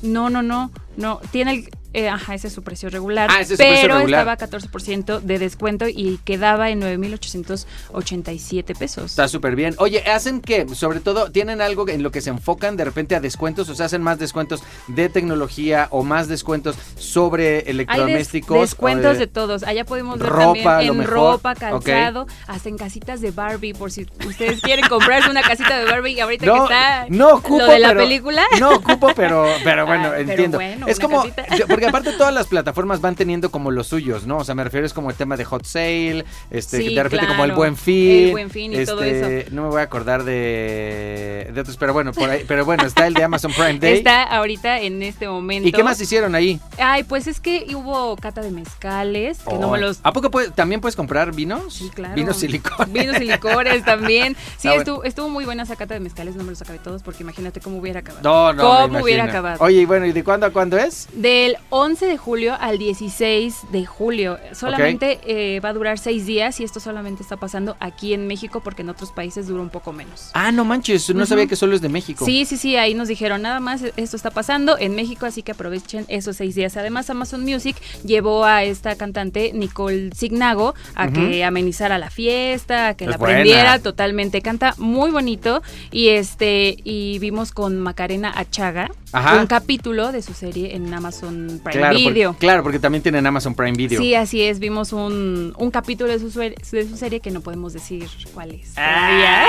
No, 0.01 0.29
no, 0.29 0.41
no. 0.41 0.71
No. 0.97 1.19
Tiene 1.31 1.51
el. 1.51 1.69
Eh, 1.93 2.07
ajá, 2.09 2.35
ese 2.35 2.47
es 2.47 2.53
su 2.53 2.61
precio 2.63 2.89
regular. 2.89 3.29
Ah, 3.31 3.41
ese 3.41 3.53
es 3.53 3.59
su 3.59 3.63
precio 3.65 3.81
pero 3.81 3.95
regular. 3.97 4.19
estaba 4.21 4.33
a 4.33 4.37
14% 4.61 5.19
de 5.21 5.39
descuento 5.39 5.87
y 5.87 6.19
quedaba 6.23 6.69
en 6.69 6.79
9,887 6.79 8.75
pesos. 8.75 9.05
Está 9.05 9.27
súper 9.27 9.55
bien. 9.55 9.75
Oye, 9.79 10.03
¿hacen 10.09 10.41
qué? 10.41 10.67
Sobre 10.75 10.99
todo, 10.99 11.31
¿tienen 11.31 11.61
algo 11.61 11.87
en 11.89 12.03
lo 12.03 12.11
que 12.11 12.21
se 12.21 12.29
enfocan 12.29 12.77
de 12.77 12.85
repente 12.85 13.15
a 13.15 13.19
descuentos? 13.19 13.69
O 13.69 13.75
sea, 13.75 13.87
¿hacen 13.87 14.01
más 14.01 14.19
descuentos 14.19 14.61
de 14.87 15.09
tecnología 15.09 15.87
o 15.91 16.03
más 16.03 16.27
descuentos 16.27 16.75
sobre 16.97 17.47
Hay 17.47 17.63
des- 17.63 17.67
electrodomésticos? 17.69 18.59
descuentos 18.61 19.15
o 19.15 19.19
de 19.19 19.27
todos. 19.27 19.63
Allá 19.63 19.85
podemos 19.85 20.19
ver 20.19 20.29
ropa, 20.29 20.63
también 20.63 20.93
en 21.01 21.03
ropa, 21.07 21.55
calzado, 21.55 22.27
hasta 22.47 22.69
en 22.69 22.77
casitas 22.77 23.21
de 23.21 23.31
Barbie, 23.31 23.73
por 23.73 23.91
si 23.91 24.05
ustedes 24.27 24.61
quieren 24.61 24.87
comprarse 24.87 25.29
una 25.29 25.41
casita 25.41 25.77
de 25.79 25.85
Barbie 25.85 26.13
y 26.13 26.19
ahorita 26.19 26.45
que 26.45 26.57
está 26.57 27.05
no 27.09 27.29
ocupo, 27.35 27.57
lo 27.59 27.65
de 27.67 27.79
la 27.79 27.89
pero- 27.89 28.01
película. 28.01 28.43
No 28.59 28.71
ocupo, 28.75 29.11
pero, 29.15 29.45
pero 29.63 29.85
bueno, 29.85 30.07
Ah, 30.07 30.13
pero 30.17 30.29
entiendo. 30.31 30.57
bueno, 30.57 30.87
es 30.87 30.99
como, 30.99 31.17
casita. 31.23 31.45
Porque 31.79 31.89
aparte 31.89 32.11
todas 32.17 32.33
las 32.33 32.47
plataformas 32.47 32.99
van 33.01 33.15
teniendo 33.15 33.51
como 33.51 33.71
los 33.71 33.87
suyos, 33.87 34.25
¿no? 34.27 34.37
O 34.37 34.43
sea, 34.43 34.53
me 34.55 34.63
refiero 34.63 34.85
es 34.85 34.93
como 34.93 35.09
el 35.09 35.15
tema 35.15 35.37
de 35.37 35.45
hot 35.45 35.63
sale, 35.65 36.25
este, 36.51 36.77
Sí, 36.77 36.93
de 36.95 37.03
repente 37.03 37.27
como 37.27 37.45
el 37.45 37.53
buen 37.53 37.75
fin. 37.77 38.25
El 38.25 38.31
Buen 38.31 38.49
Fin 38.49 38.73
y 38.73 38.85
todo 38.85 39.01
este, 39.03 39.49
No 39.51 39.63
me 39.63 39.69
voy 39.69 39.79
a 39.79 39.83
acordar 39.83 40.23
de, 40.23 41.49
de 41.53 41.61
otros, 41.61 41.77
pero 41.77 41.93
bueno, 41.93 42.11
por 42.13 42.29
ahí, 42.29 42.43
pero 42.47 42.65
bueno, 42.65 42.85
está 42.85 43.07
el 43.07 43.13
de 43.13 43.23
Amazon 43.23 43.51
Prime 43.53 43.79
Day. 43.79 43.97
Está 43.97 44.23
ahorita 44.23 44.79
en 44.81 45.01
este 45.03 45.27
momento. 45.27 45.67
¿Y 45.67 45.71
qué 45.71 45.83
más 45.83 45.99
hicieron 46.01 46.35
ahí? 46.35 46.59
Ay, 46.77 47.03
pues 47.03 47.27
es 47.27 47.39
que 47.39 47.65
hubo 47.75 48.15
cata 48.17 48.41
de 48.41 48.51
mezcales, 48.51 49.39
que 49.47 49.55
no 49.57 49.71
me 49.71 49.79
los 49.79 49.99
¿A 50.03 50.11
poco 50.13 50.29
puede- 50.31 50.51
también 50.51 50.81
puedes 50.81 50.95
comprar 50.95 51.33
vinos? 51.33 51.73
Sí, 51.73 51.89
claro. 51.93 52.15
Vinos 52.15 52.41
y 52.43 52.47
licores. 52.47 52.91
Vinos 52.91 53.21
y 53.21 53.25
licores 53.25 53.83
también. 53.85 54.35
Sí, 54.59 54.67
Ah, 54.67 54.71
bueno. 54.71 54.79
estuvo, 54.81 55.03
estuvo 55.03 55.29
muy 55.29 55.45
buena 55.45 55.63
esa 55.63 55.75
cata 55.75 55.93
de 55.93 55.99
mezcales, 55.99 56.35
no 56.35 56.43
me 56.43 56.49
los 56.51 56.61
acabé 56.61 56.79
todos 56.79 57.01
porque 57.03 57.23
imagínate 57.23 57.59
cómo 57.61 57.77
hubiera 57.77 57.99
acabado. 58.01 58.23
No, 58.23 58.53
no. 58.53 58.63
¿Cómo 58.63 58.87
me 58.95 59.03
hubiera 59.03 59.23
acabado? 59.25 59.63
Oye, 59.63 59.81
y 59.81 59.85
bueno, 59.85 60.05
¿y 60.05 60.11
de 60.11 60.23
cuándo 60.23 60.45
a 60.45 60.49
cuándo 60.51 60.77
es? 60.77 61.07
Del 61.13 61.57
11 61.71 62.05
de 62.07 62.17
julio 62.17 62.55
al 62.59 62.77
16 62.77 63.71
de 63.71 63.85
julio. 63.85 64.39
Solamente 64.53 65.19
eh, 65.25 65.59
va 65.59 65.69
a 65.69 65.73
durar 65.73 65.99
seis 65.99 66.25
días 66.25 66.59
y 66.59 66.63
esto 66.63 66.79
solamente 66.79 67.21
está 67.21 67.37
pasando 67.37 67.77
aquí 67.79 68.13
en 68.13 68.25
México 68.27 68.61
porque 68.63 68.81
en 68.81 68.89
otros 68.89 69.11
países 69.11 69.47
dura 69.47 69.61
un 69.61 69.69
poco 69.69 69.93
menos. 69.93 70.31
Ah, 70.33 70.51
no 70.51 70.65
manches, 70.65 71.13
no 71.13 71.25
sabía 71.25 71.45
que 71.47 71.55
solo 71.55 71.75
es 71.75 71.81
de 71.81 71.89
México. 71.89 72.25
Sí, 72.25 72.45
sí, 72.45 72.57
sí, 72.57 72.75
ahí 72.75 72.93
nos 72.93 73.07
dijeron 73.07 73.41
nada 73.43 73.59
más 73.59 73.83
esto 73.97 74.15
está 74.17 74.31
pasando 74.31 74.77
en 74.79 74.95
México, 74.95 75.25
así 75.25 75.43
que 75.43 75.51
aprovechen 75.51 76.05
esos 76.07 76.37
seis 76.37 76.55
días. 76.55 76.75
Además, 76.77 77.09
Amazon 77.09 77.43
Music 77.43 77.75
llevó 78.03 78.45
a 78.45 78.63
esta 78.63 78.95
cantante 78.95 79.51
Nicole 79.53 80.09
Signago 80.15 80.73
a 80.95 81.09
que 81.11 81.43
amenizara 81.43 81.97
la 81.99 82.09
fiesta, 82.09 82.87
a 82.89 82.93
que 82.95 83.05
Es 83.05 83.11
la 83.11 83.17
buena. 83.17 83.35
aprendiera 83.35 83.79
totalmente. 83.79 84.41
Canta 84.41 84.73
muy 84.77 85.11
bonito 85.11 85.61
y 85.91 86.09
este 86.09 86.77
y 86.83 87.19
vimos 87.19 87.51
con 87.51 87.77
Macarena 87.79 88.31
Achaga 88.35 88.89
Ajá. 89.11 89.39
un 89.39 89.47
capítulo 89.47 90.11
de 90.11 90.21
su 90.21 90.33
serie 90.33 90.75
en 90.75 90.91
Amazon 90.93 91.58
Prime 91.59 91.79
Claro, 91.79 91.97
Video. 91.97 92.35
claro, 92.39 92.63
porque 92.63 92.79
también 92.79 93.01
tienen 93.01 93.25
Amazon 93.25 93.55
Prime 93.55 93.73
Video. 93.77 93.99
Sí, 94.01 94.15
así 94.15 94.41
es. 94.41 94.59
Vimos 94.59 94.93
un, 94.93 95.53
un 95.57 95.71
capítulo 95.71 96.11
de 96.11 96.19
su, 96.19 96.39
de 96.39 96.55
su 96.89 96.97
serie 96.97 97.19
que 97.19 97.31
no 97.31 97.41
podemos 97.41 97.73
decir 97.73 98.07
cuál 98.33 98.51
es. 98.51 98.73
Ah, 98.77 99.45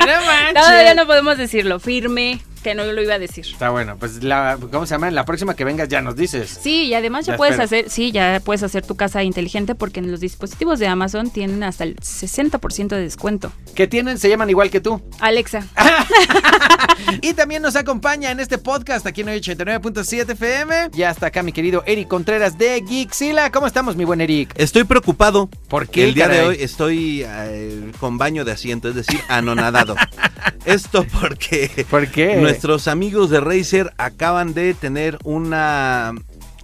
Todavía. 0.00 0.20
no 0.20 0.26
manches. 0.26 0.54
Todavía 0.54 0.94
no 0.94 1.06
podemos 1.06 1.38
decirlo. 1.38 1.78
Firme. 1.80 2.40
Que 2.64 2.74
no 2.74 2.84
lo 2.84 3.02
iba 3.02 3.14
a 3.14 3.18
decir. 3.18 3.46
Está 3.46 3.68
bueno, 3.70 3.96
pues 3.98 4.24
la, 4.24 4.58
¿cómo 4.72 4.86
se 4.86 4.94
llama? 4.94 5.10
La 5.10 5.24
próxima 5.24 5.54
que 5.54 5.64
vengas 5.64 5.88
ya 5.88 6.00
nos 6.00 6.16
dices. 6.16 6.58
Sí, 6.62 6.86
y 6.86 6.94
además 6.94 7.26
ya, 7.26 7.36
puedes 7.36 7.60
hacer, 7.60 7.90
sí, 7.90 8.10
ya 8.10 8.40
puedes 8.42 8.62
hacer 8.62 8.84
tu 8.84 8.96
casa 8.96 9.22
inteligente 9.22 9.74
porque 9.74 10.00
en 10.00 10.10
los 10.10 10.18
dispositivos 10.20 10.78
de 10.78 10.88
Amazon 10.88 11.30
tienen 11.30 11.62
hasta 11.62 11.84
el 11.84 11.96
60% 11.96 12.88
de 12.88 13.00
descuento. 13.00 13.52
¿Qué 13.74 13.86
tienen? 13.86 14.18
Se 14.18 14.30
llaman 14.30 14.48
igual 14.48 14.70
que 14.70 14.80
tú. 14.80 15.00
Alexa. 15.20 15.66
y 17.20 17.34
también 17.34 17.60
nos 17.60 17.76
acompaña 17.76 18.30
en 18.30 18.40
este 18.40 18.56
podcast 18.56 19.06
aquí 19.06 19.20
en 19.20 19.28
89.7 19.28 20.30
FM. 20.30 20.90
Ya 20.92 21.10
está 21.10 21.26
acá 21.26 21.42
mi 21.42 21.52
querido 21.52 21.84
Eric 21.86 22.08
Contreras 22.08 22.56
de 22.56 22.82
Geeksila. 22.88 23.52
¿Cómo 23.52 23.66
estamos, 23.66 23.94
mi 23.94 24.04
buen 24.04 24.22
Eric? 24.22 24.54
Estoy 24.56 24.84
preocupado. 24.84 25.50
porque 25.68 26.04
El 26.04 26.14
día 26.14 26.28
de 26.28 26.40
hoy 26.40 26.56
estoy 26.60 27.24
eh, 27.26 27.92
con 28.00 28.16
baño 28.16 28.46
de 28.46 28.52
asiento, 28.52 28.88
es 28.88 28.94
decir, 28.94 29.20
anonadado. 29.28 29.96
Esto 30.64 31.04
porque 31.20 31.84
¿Por 31.90 32.08
qué? 32.08 32.53
Nuestros 32.54 32.88
amigos 32.88 33.30
de 33.30 33.40
Razer 33.40 33.92
acaban 33.98 34.54
de 34.54 34.74
tener 34.74 35.18
una 35.24 36.12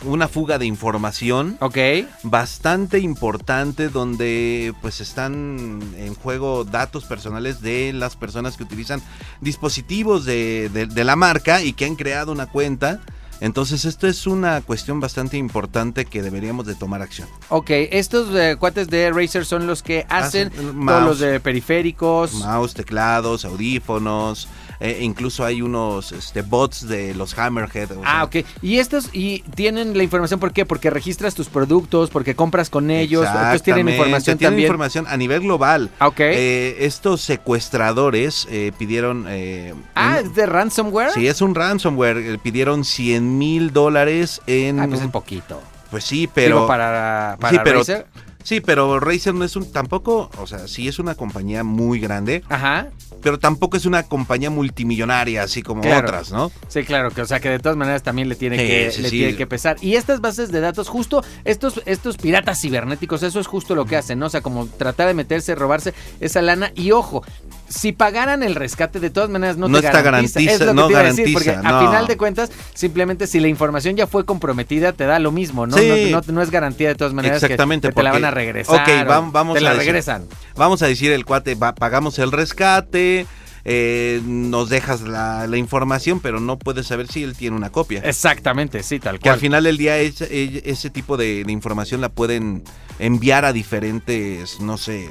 una 0.07 0.29
fuga 0.29 0.57
de 0.57 0.65
información 0.65 1.59
Ok. 1.61 1.77
bastante 2.23 3.01
importante 3.01 3.91
donde 3.91 4.73
pues 4.81 5.03
están 5.03 5.79
en 5.99 6.15
juego 6.15 6.65
datos 6.65 7.05
personales 7.05 7.61
de 7.61 7.93
las 7.93 8.17
personas 8.17 8.57
que 8.57 8.63
utilizan 8.63 9.03
dispositivos 9.43 10.25
de, 10.25 10.71
de- 10.73 10.87
de 10.87 11.05
la 11.05 11.17
marca 11.17 11.63
y 11.63 11.75
que 11.75 11.85
han 11.85 11.97
creado 11.97 12.33
una 12.33 12.47
cuenta. 12.47 13.01
Entonces 13.43 13.85
esto 13.87 14.07
es 14.07 14.27
una 14.27 14.61
cuestión 14.63 15.01
bastante 15.01 15.37
importante 15.39 16.05
que 16.07 16.23
deberíamos 16.23 16.67
de 16.67 16.75
tomar 16.75 17.01
acción. 17.03 17.27
Ok, 17.51 17.71
estos 17.71 18.35
eh, 18.35 18.57
cuates 18.59 18.89
de 18.89 19.11
Razer 19.11 19.45
son 19.47 19.67
los 19.67 19.83
que 19.83 20.07
hacen, 20.09 20.49
Hacen 20.49 20.61
todos 20.63 20.75
mouse. 20.75 21.05
los 21.05 21.19
de 21.21 21.41
periféricos. 21.41 22.35
Mouse, 22.35 22.73
teclados, 22.75 23.45
audífonos, 23.47 24.47
eh, 24.81 24.99
incluso 25.03 25.45
hay 25.45 25.63
unos 25.63 26.11
este, 26.13 26.43
bots 26.43 26.89
de 26.89 27.15
los 27.15 27.39
Hammerhead. 27.39 27.93
o 27.93 28.03
Ah, 28.05 28.25
ok. 28.25 28.37
Y 28.63 28.79
estos 28.79 29.11
y 29.13 29.41
tienen 29.55 29.97
la 29.97 30.03
información, 30.03 30.41
¿por 30.41 30.53
qué? 30.53 30.65
Porque 30.67 30.91
registras 30.91 31.35
tus 31.35 31.49
productos, 31.49 32.11
porque 32.11 32.35
compras 32.35 32.71
con 32.71 32.91
ellos, 32.91 33.27
entonces 33.27 33.63
tienen 33.63 33.89
información 33.89 34.39
tienen 34.39 34.53
también. 34.53 34.67
información 34.67 35.07
a 35.09 35.17
nivel 35.17 35.41
global. 35.43 35.91
Ah, 35.99 36.09
ok. 36.09 36.21
Eh, 36.21 36.77
estos 36.81 37.21
secuestradores 37.21 38.47
eh, 38.51 38.73
pidieron... 38.79 39.27
eh, 39.29 39.75
ah, 39.95 40.17
un- 40.21 40.27
¿es 40.27 40.35
de 40.35 40.47
ransomware? 40.47 41.11
Sí, 41.13 41.27
es 41.27 41.41
un 41.43 41.55
ransomware. 41.55 42.17
eh, 42.19 42.39
Pidieron 42.43 42.85
100 42.85 43.39
mil 43.39 43.73
dólares 43.73 44.41
en... 44.47 44.81
Ah, 44.81 44.87
pues 44.89 45.03
es 45.03 45.09
poquito. 45.09 45.61
Pues 45.91 46.05
sí, 46.05 46.29
pero... 46.33 46.57
Digo, 46.57 46.67
para, 46.67 47.37
para 47.41 47.51
sí, 47.53 47.61
pero- 47.65 47.79
Razer. 47.81 48.07
Sí, 48.43 48.61
pero 48.61 48.99
Razer 49.01 49.35
no 49.35 49.45
es 49.45 49.55
un... 49.57 49.71
Tampoco... 49.71 50.31
O 50.39 50.47
sea, 50.47 50.67
sí 50.67 50.89
es 50.89 50.99
una 50.99 51.15
compañía 51.15 51.63
muy 51.63 52.01
grande, 52.01 52.43
Ajá. 52.49 52.89
pero 53.23 53.39
tampoco 53.39 53.77
es 53.77 53.85
una 53.87 54.03
compañía 54.05 54.51
multimillonaria, 54.51 55.43
así 55.43 55.63
como 55.63 55.83
Claro. 55.83 56.09
otras, 56.09 56.33
¿no? 56.33 56.51
Sí, 56.69 56.83
claro, 56.85 57.11
que 57.11 57.21
o 57.23 57.27
sea 57.27 57.39
que 57.41 57.51
de 57.51 57.59
todas 57.59 57.77
maneras 57.77 58.03
también 58.03 58.29
le 58.29 58.35
tiene 58.37 58.59
Sí, 58.59 58.67
que 58.67 58.91
sí, 58.93 59.03
le 59.03 59.11
sí. 59.11 59.19
tiene 59.19 59.37
que 59.37 59.47
pesar. 59.47 59.77
Y 59.81 59.95
estas 59.97 60.21
bases 60.21 60.51
de 60.51 60.61
datos, 60.61 60.89
justo 60.89 61.23
estos 61.45 61.83
estos 61.87 62.17
piratas 62.17 62.61
cibernéticos, 62.61 63.23
eso 63.23 63.41
es 63.41 63.47
justo 63.47 63.75
lo 63.75 63.85
que 63.85 63.97
hacen, 63.97 64.19
¿no? 64.19 64.27
O 64.27 64.31
sea, 64.31 64.41
como 64.41 64.67
tratar 64.67 65.07
de 65.09 65.15
meterse, 65.15 65.55
robarse 65.55 65.93
esa 66.21 66.41
lana 66.43 66.73
y 66.75 66.93
ojo, 66.93 67.23
si 67.71 67.93
pagaran 67.93 68.43
el 68.43 68.55
rescate 68.57 69.01
de 69.01 69.09
todas 69.09 69.31
maneras 69.31 69.57
no, 69.57 69.69
No 69.69 69.81
te 69.81 69.87
está 69.87 70.03
garantiza, 70.03 70.41
garantiza, 70.41 70.53
es 70.53 70.61
lo 70.61 70.67
que 70.67 70.75
no 70.75 70.87
te 70.89 70.93
iba 70.93 71.01
a 71.01 71.05
decir, 71.05 71.33
porque 71.33 71.51
a 71.51 71.81
final 71.87 72.07
de 72.09 72.17
cuentas 72.19 72.51
simplemente 72.75 73.27
si 73.27 73.41
la 73.41 73.49
información 73.49 73.97
ya 73.97 74.07
fue 74.07 74.25
comprometida 74.27 74.93
te 74.93 75.05
da 75.07 75.19
lo 75.21 75.31
mismo, 75.33 75.67
¿no? 75.67 75.79
Sí. 75.79 76.13
No, 76.29 76.43
es 76.43 76.51
garantía 76.51 76.89
de 76.89 76.97
todas 76.97 77.15
maneras 77.15 77.39
que- 77.41 77.47
Exactamente, 77.47 77.89
que, 77.89 77.95
te 77.95 78.03
la 78.03 78.11
porque- 78.11 78.23
van 78.23 78.31
a 78.33 78.35
regresar. 78.35 78.83
Ok, 78.83 78.89
o 78.89 79.11
vam- 79.11 79.33
vamos 79.33 79.55
te 79.55 79.61
la 79.63 79.71
a 79.71 79.73
decir- 79.75 79.87
regresan. 79.87 80.27
Vamos 80.57 80.83
a 80.83 80.87
decir 80.89 81.13
el 81.13 81.25
cuate, 81.25 81.55
va- 81.55 81.75
pagamos 81.75 82.19
el 82.19 82.33
rescate, 82.33 83.27
eh, 83.65 84.21
nos 84.25 84.69
dejas 84.69 85.03
la, 85.03 85.47
la 85.47 85.57
información, 85.57 86.19
pero 86.21 86.41
no 86.41 86.59
puedes 86.59 86.87
saber 86.87 87.07
si 87.09 87.23
él 87.23 87.37
tiene 87.37 87.57
una 87.57 87.71
copia. 87.71 88.01
Exactamente, 88.05 88.83
sí, 88.83 88.99
tal 88.99 89.19
Que 89.21 89.29
al 89.29 89.35
cual. 89.37 89.41
final 89.41 89.65
del 89.65 89.77
día 89.77 89.99
es- 89.99 90.23
ese 90.23 90.91
tipo 90.91 91.17
de, 91.17 91.45
de 91.45 91.53
información 91.53 92.01
la 92.01 92.09
pueden 92.09 92.65
enviar 92.99 93.45
a 93.45 93.53
diferentes, 93.53 94.61
no 94.61 94.77
sé, 94.79 95.11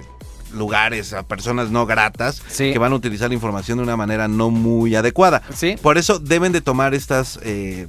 lugares, 0.53 1.13
a 1.13 1.24
personas 1.24 1.70
no 1.72 1.86
gratas 1.86 2.41
Sí. 2.50 2.72
que 2.74 2.79
van 2.79 2.91
a 2.91 2.96
utilizar 2.96 3.29
la 3.29 3.36
información 3.36 3.77
de 3.77 3.84
una 3.84 3.98
manera 3.98 4.27
no 4.27 4.50
muy 4.50 4.96
adecuada. 4.96 5.41
Sí. 5.53 5.75
Por 5.82 5.98
eso 5.98 6.20
deben 6.20 6.51
de 6.51 6.62
tomar 6.62 6.94
estas, 6.94 7.39
eh, 7.44 7.88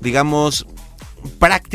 digamos, 0.00 0.66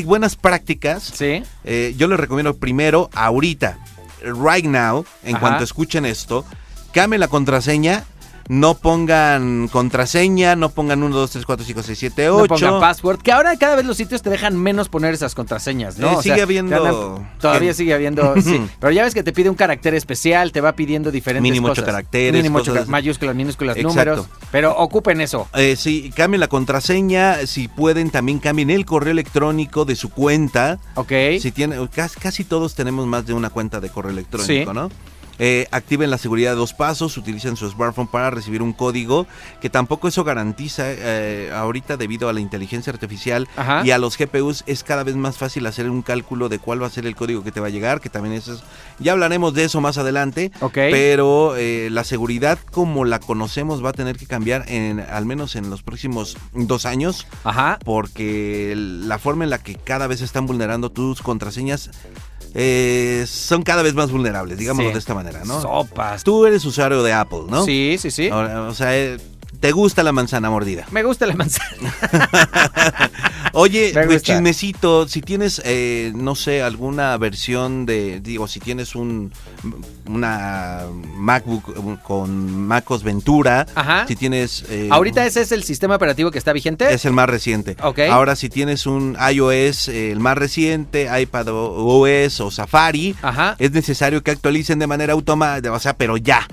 buenas 0.06 0.36
prácticas. 0.36 1.04
Sí. 1.13 1.44
Eh, 1.63 1.94
yo 1.98 2.08
les 2.08 2.20
recomiendo 2.20 2.56
primero, 2.58 3.10
ahorita, 3.13 3.77
right 4.24 4.65
now, 4.65 5.06
en 5.24 5.36
Ajá. 5.36 5.39
cuanto 5.39 5.63
escuchen 5.63 6.06
esto, 6.06 6.46
cambien 6.94 7.20
la 7.20 7.27
contraseña. 7.27 8.04
No 8.48 8.75
pongan 8.75 9.68
contraseña, 9.70 10.56
no 10.56 10.70
pongan 10.70 11.02
1, 11.02 11.16
2, 11.16 11.32
3, 11.32 11.46
4, 11.46 11.66
5, 11.66 11.84
6, 11.84 11.98
7, 12.00 12.30
8. 12.30 12.42
No 12.42 12.48
pongan 12.48 12.80
password, 12.80 13.20
que 13.22 13.32
ahora 13.32 13.58
cada 13.58 13.75
vez 13.75 13.86
los 13.86 13.98
sitios 13.98 14.22
te 14.22 14.30
dejan 14.30 14.56
menos 14.56 14.88
poner 14.88 15.16
esas 15.16 15.34
contraseñas, 15.34 15.98
¿no? 15.98 16.12
Eh, 16.12 16.16
O 16.18 16.22
sigue 16.22 16.36
sea, 16.36 16.44
habiendo- 16.44 17.25
todavía 17.40 17.74
sigue 17.74 17.94
habiendo, 17.96 18.36
sí. 18.42 18.62
Pero 18.80 18.92
ya 18.92 19.04
ves 19.04 19.16
que 19.16 19.24
te 19.24 19.34
pide 19.34 19.50
un 19.50 19.56
carácter 19.56 19.96
especial, 19.96 20.52
te 20.52 20.62
va 20.62 20.74
pidiendo 20.74 21.10
diferentes 21.12 21.42
Mínimo 21.42 21.70
cosas. 21.70 21.86
caracteres, 21.86 22.34
Mínimo 22.40 22.60
ocho 22.60 22.72
cosas- 22.72 22.86
ca- 22.86 22.92
mayúsculas, 22.92 23.36
minúsculas, 23.36 23.78
Exacto. 23.78 23.90
números. 23.90 24.28
Pero 24.52 24.78
ocupen 24.78 25.22
eso. 25.22 25.48
Eh, 25.56 25.75
sí, 25.75 26.12
cambien 26.16 26.40
la 26.40 26.48
contraseña. 26.48 27.48
Si 27.48 27.68
pueden, 27.68 28.12
también 28.12 28.38
cambien 28.38 28.70
el 28.70 28.86
correo 28.86 29.12
electrónico 29.12 29.86
de 29.86 29.96
su 29.96 30.10
cuenta. 30.12 30.78
¿Ok? 30.94 31.12
Si 31.42 31.52
tienen, 31.52 31.88
casi, 31.88 32.20
casi 32.20 32.44
todos 32.44 32.75
tenemos 32.75 33.08
más 33.08 33.25
de 33.25 33.34
una 33.34 33.50
cuenta 33.50 33.80
de 33.82 33.90
correo 33.90 34.12
electrónico, 34.12 34.72
Sí. 34.72 34.75
¿no? 34.75 34.92
Eh, 35.39 35.68
activen 35.72 36.10
la 36.10 36.18
seguridad 36.18 36.51
de 36.51 36.56
dos 36.58 36.74
pasos, 36.74 37.18
utilicen 37.18 37.56
su 37.58 37.70
smartphone 37.70 38.08
para 38.08 38.30
recibir 38.30 38.62
un 38.62 38.74
código, 38.74 39.27
que 39.62 39.70
tampoco 39.70 40.08
eso 40.08 40.24
garantiza 40.24 40.84
eh, 40.88 41.51
ahorita 41.54 41.98
debido 41.98 42.30
a 42.30 42.34
la 42.34 42.39
inteligencia 42.39 42.94
artificial 42.94 43.48
Ajá. 43.58 43.86
y 43.86 43.92
a 43.92 43.98
los 43.98 44.18
GPUs 44.18 44.63
es 44.65 44.84
cada 44.84 45.04
vez 45.04 45.15
más 45.15 45.38
fácil 45.38 45.65
hacer 45.68 45.89
un 45.89 46.01
cálculo 46.01 46.48
de 46.50 46.60
cuál 46.60 46.82
va 46.82 46.88
a 46.88 46.89
ser 46.89 47.06
el 47.06 47.15
código 47.15 47.44
que 47.44 47.51
te 47.51 47.60
va 47.60 47.68
a 47.68 47.70
llegar, 47.72 48.00
que 48.01 48.10
también 48.10 48.34
eso 48.36 48.54
es, 48.54 48.63
ya 49.00 49.12
hablaremos 49.12 49.54
de 49.54 49.65
eso 49.65 49.82
más 49.82 49.98
adelante, 49.98 50.51
Ok. 50.62 50.74
pero 50.74 51.56
eh, 51.58 51.89
la 51.92 52.04
seguridad 52.04 52.58
como 52.72 53.04
la 53.06 53.20
conocemos 53.20 53.84
va 53.84 53.89
a 53.89 53.94
tener 53.94 54.18
que 54.18 54.25
cambiar 54.27 54.65
en 54.70 55.00
al 55.00 55.25
menos 55.25 55.56
en 55.56 55.70
los 55.70 55.84
próximos 55.84 56.38
dos 56.54 56.86
años 56.86 57.27
Ajá. 57.44 57.77
porque 57.84 58.74
la 58.75 59.20
forma 59.20 59.44
en 59.44 59.50
la 59.50 59.58
que 59.60 59.75
cada 59.75 60.08
vez 60.08 60.22
están 60.22 60.46
vulnerando 60.46 60.92
tus 60.92 61.22
contraseñas 61.22 61.89
eh, 62.58 63.26
son 63.28 63.62
cada 63.64 63.82
vez 63.84 63.94
más 63.94 64.10
vulnerables, 64.12 64.58
digámoslo 64.58 64.90
Sí. 64.90 64.94
de 64.94 65.00
esta 65.00 65.14
manera, 65.14 65.42
¿no? 65.46 65.62
Sopas. 65.62 66.24
Tú 66.24 66.46
eres 66.46 66.64
usuario 66.64 67.04
de 67.04 67.12
Apple, 67.14 67.42
¿no? 67.50 67.66
Sí, 67.66 67.98
sí, 68.00 68.10
sí. 68.12 68.30
Ahora, 68.30 68.62
O 68.64 68.74
sea, 68.74 68.98
eh, 68.98 69.18
te 69.60 69.72
gusta 69.72 70.04
la 70.04 70.12
manzana 70.12 70.50
mordida. 70.50 70.86
Me 70.92 71.04
gusta 71.04 71.26
la 71.26 71.36
manzana. 71.36 71.94
Oye, 73.54 73.94
pues, 74.06 74.22
chismecito, 74.22 75.08
si 75.08 75.22
tienes, 75.22 75.62
eh, 75.64 76.12
no 76.14 76.36
sé, 76.36 76.62
alguna 76.62 77.16
versión 77.18 77.86
de, 77.86 78.20
digo, 78.20 78.48
si 78.48 78.60
tienes 78.60 78.96
un 78.96 79.32
una 80.08 80.82
MacBook 81.18 82.02
con 82.04 82.68
MacOS 82.68 83.04
Ventura, 83.04 83.66
Ajá. 83.74 84.06
si 84.08 84.16
tienes... 84.16 84.66
eh, 84.70 84.90
Ahorita 84.92 85.26
ese 85.26 85.42
es 85.42 85.52
el 85.52 85.64
sistema 85.64 85.96
operativo 85.96 86.32
que 86.32 86.38
está 86.38 86.54
vigente. 86.54 86.94
Es 86.94 87.06
el 87.06 87.14
más 87.14 87.28
reciente. 87.30 87.76
Ok. 87.82 88.00
Ahora, 88.12 88.36
si 88.36 88.50
tienes 88.50 88.86
un 88.86 89.18
iOS, 89.32 89.88
eh, 89.88 90.12
el 90.12 90.20
más 90.20 90.38
reciente, 90.38 91.10
iPad 91.22 91.48
OS 91.50 92.42
o 92.42 92.52
Safari, 92.52 93.16
Ajá. 93.22 93.56
es 93.58 93.72
necesario 93.72 94.22
que 94.22 94.32
actualicen 94.32 94.80
de 94.80 94.88
manera 94.88 95.14
automática, 95.14 95.72
o 95.72 95.80
sea, 95.80 95.96
pero 95.98 96.18
ya. 96.18 96.46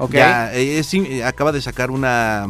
Ok. 0.00 0.14
Ya, 0.14 0.52
eh, 0.54 0.78
es 0.78 0.94
eh, 0.94 1.24
acaba 1.24 1.52
de 1.52 1.60
sacar 1.60 1.90
una 1.90 2.46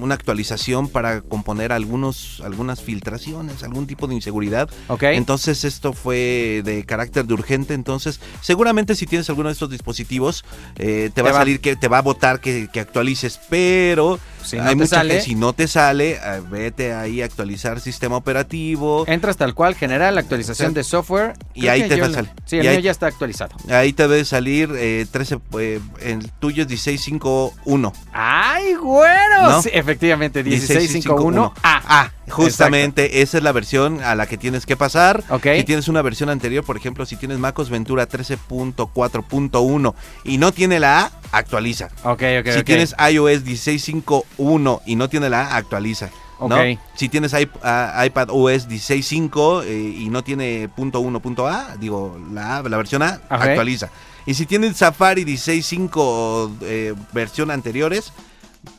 una 0.00 0.14
actualización 0.14 0.88
para 0.88 1.20
componer 1.20 1.72
algunos 1.72 2.40
algunas 2.44 2.80
filtraciones, 2.80 3.64
algún 3.64 3.88
tipo 3.88 4.06
de 4.06 4.14
inseguridad. 4.14 4.70
Ok. 4.86 5.02
Entonces 5.02 5.64
esto 5.64 5.92
fue 5.92 6.62
de 6.64 6.84
carácter 6.84 7.26
de 7.26 7.34
urgente. 7.34 7.74
Entonces 7.74 8.20
seguramente 8.40 8.94
si 8.94 9.06
tienes 9.06 9.28
alguno 9.28 9.48
de 9.48 9.54
estos 9.54 9.68
dispositivos 9.68 10.44
eh, 10.78 11.10
te 11.12 11.22
va 11.22 11.30
a 11.30 11.34
salir 11.34 11.60
que 11.60 11.74
te 11.74 11.88
va 11.88 11.98
a 11.98 12.02
votar 12.02 12.40
que, 12.40 12.68
que 12.72 12.78
actualices, 12.78 13.40
pero 13.50 14.20
Si 14.44 14.56
no 14.56 14.62
hay 14.62 14.68
te 14.70 14.74
mucha 14.76 14.88
sale- 14.88 15.10
gente- 15.14 15.24
si 15.26 15.34
no 15.34 15.52
te 15.52 15.68
sale, 15.68 16.12
eh, 16.12 16.42
vete 16.50 16.92
ahí 16.94 17.22
a 17.22 17.24
actualizar 17.24 17.80
sistema 17.80 18.16
operativo. 18.16 19.04
Entras 19.06 19.36
tal 19.36 19.54
cual, 19.54 19.74
general, 19.74 20.16
actualización 20.18 20.74
de 20.74 20.84
software. 20.84 21.34
Y 21.54 21.68
ahí 21.68 21.82
que 21.82 21.88
te 21.88 22.00
va 22.00 22.06
a 22.06 22.10
salir. 22.12 22.30
Sí, 22.46 22.56
el 22.58 22.66
ahí- 22.66 22.74
mío 22.76 22.80
ya 22.84 22.90
está 22.90 23.06
actualizado. 23.06 23.54
Ahí 23.70 23.92
te 23.92 24.08
debe 24.08 24.24
salir 24.24 24.70
eh, 24.76 25.06
13, 25.10 25.38
eh, 25.58 25.80
el 26.00 26.30
tuyo 26.32 26.62
es 26.62 26.68
1651. 26.68 27.92
¡Ay, 28.12 28.74
güero! 28.74 29.42
¿No? 29.50 29.62
Sí, 29.62 29.70
efectivamente, 29.72 30.42
1651. 30.42 31.52
1651. 31.52 31.54
Ah, 31.62 31.82
Ah, 31.92 32.10
justamente 32.30 33.22
esa 33.22 33.38
es 33.38 33.44
la 33.44 33.52
versión 33.52 34.02
a 34.02 34.14
la 34.14 34.26
que 34.26 34.36
tienes 34.38 34.64
que 34.66 34.76
pasar. 34.76 35.22
Ok. 35.30 35.46
Si 35.56 35.64
tienes 35.64 35.88
una 35.88 36.02
versión 36.02 36.28
anterior, 36.30 36.64
por 36.64 36.76
ejemplo, 36.76 37.04
si 37.06 37.16
tienes 37.16 37.38
MacOS 37.38 37.70
Ventura 37.70 38.08
13.4.1 38.08 39.94
y 40.24 40.38
no 40.38 40.52
tiene 40.52 40.80
la 40.80 41.00
A, 41.06 41.12
actualiza. 41.32 41.86
Ok, 42.04 42.22
ok, 42.40 42.50
si 42.52 42.62
tienes 42.64 42.94
iOS 43.12 43.44
16.5.1 43.44 44.80
y 44.86 44.96
no 44.96 45.08
tiene 45.08 45.28
la 45.30 45.42
A, 45.46 45.56
actualiza. 45.56 46.10
¿no? 46.40 46.46
Ok. 46.46 46.78
Si 46.94 47.08
tienes 47.08 47.34
iP- 47.34 48.06
iPad 48.06 48.28
OS 48.30 48.66
16.5 48.68 49.62
eh, 49.66 49.94
y 49.98 50.08
no 50.08 50.24
tiene 50.24 50.68
punto 50.74 51.00
.1, 51.02 51.20
punto 51.20 51.46
.a, 51.46 51.76
digo, 51.78 52.18
la, 52.32 52.58
A, 52.58 52.62
la 52.62 52.76
versión 52.78 53.02
A, 53.02 53.20
actualiza. 53.28 53.90
Y 54.26 54.34
si 54.34 54.46
tienes 54.46 54.76
Safari 54.76 55.24
16.5 55.24 56.50
eh, 56.62 56.94
versión 57.12 57.50
anteriores, 57.50 58.12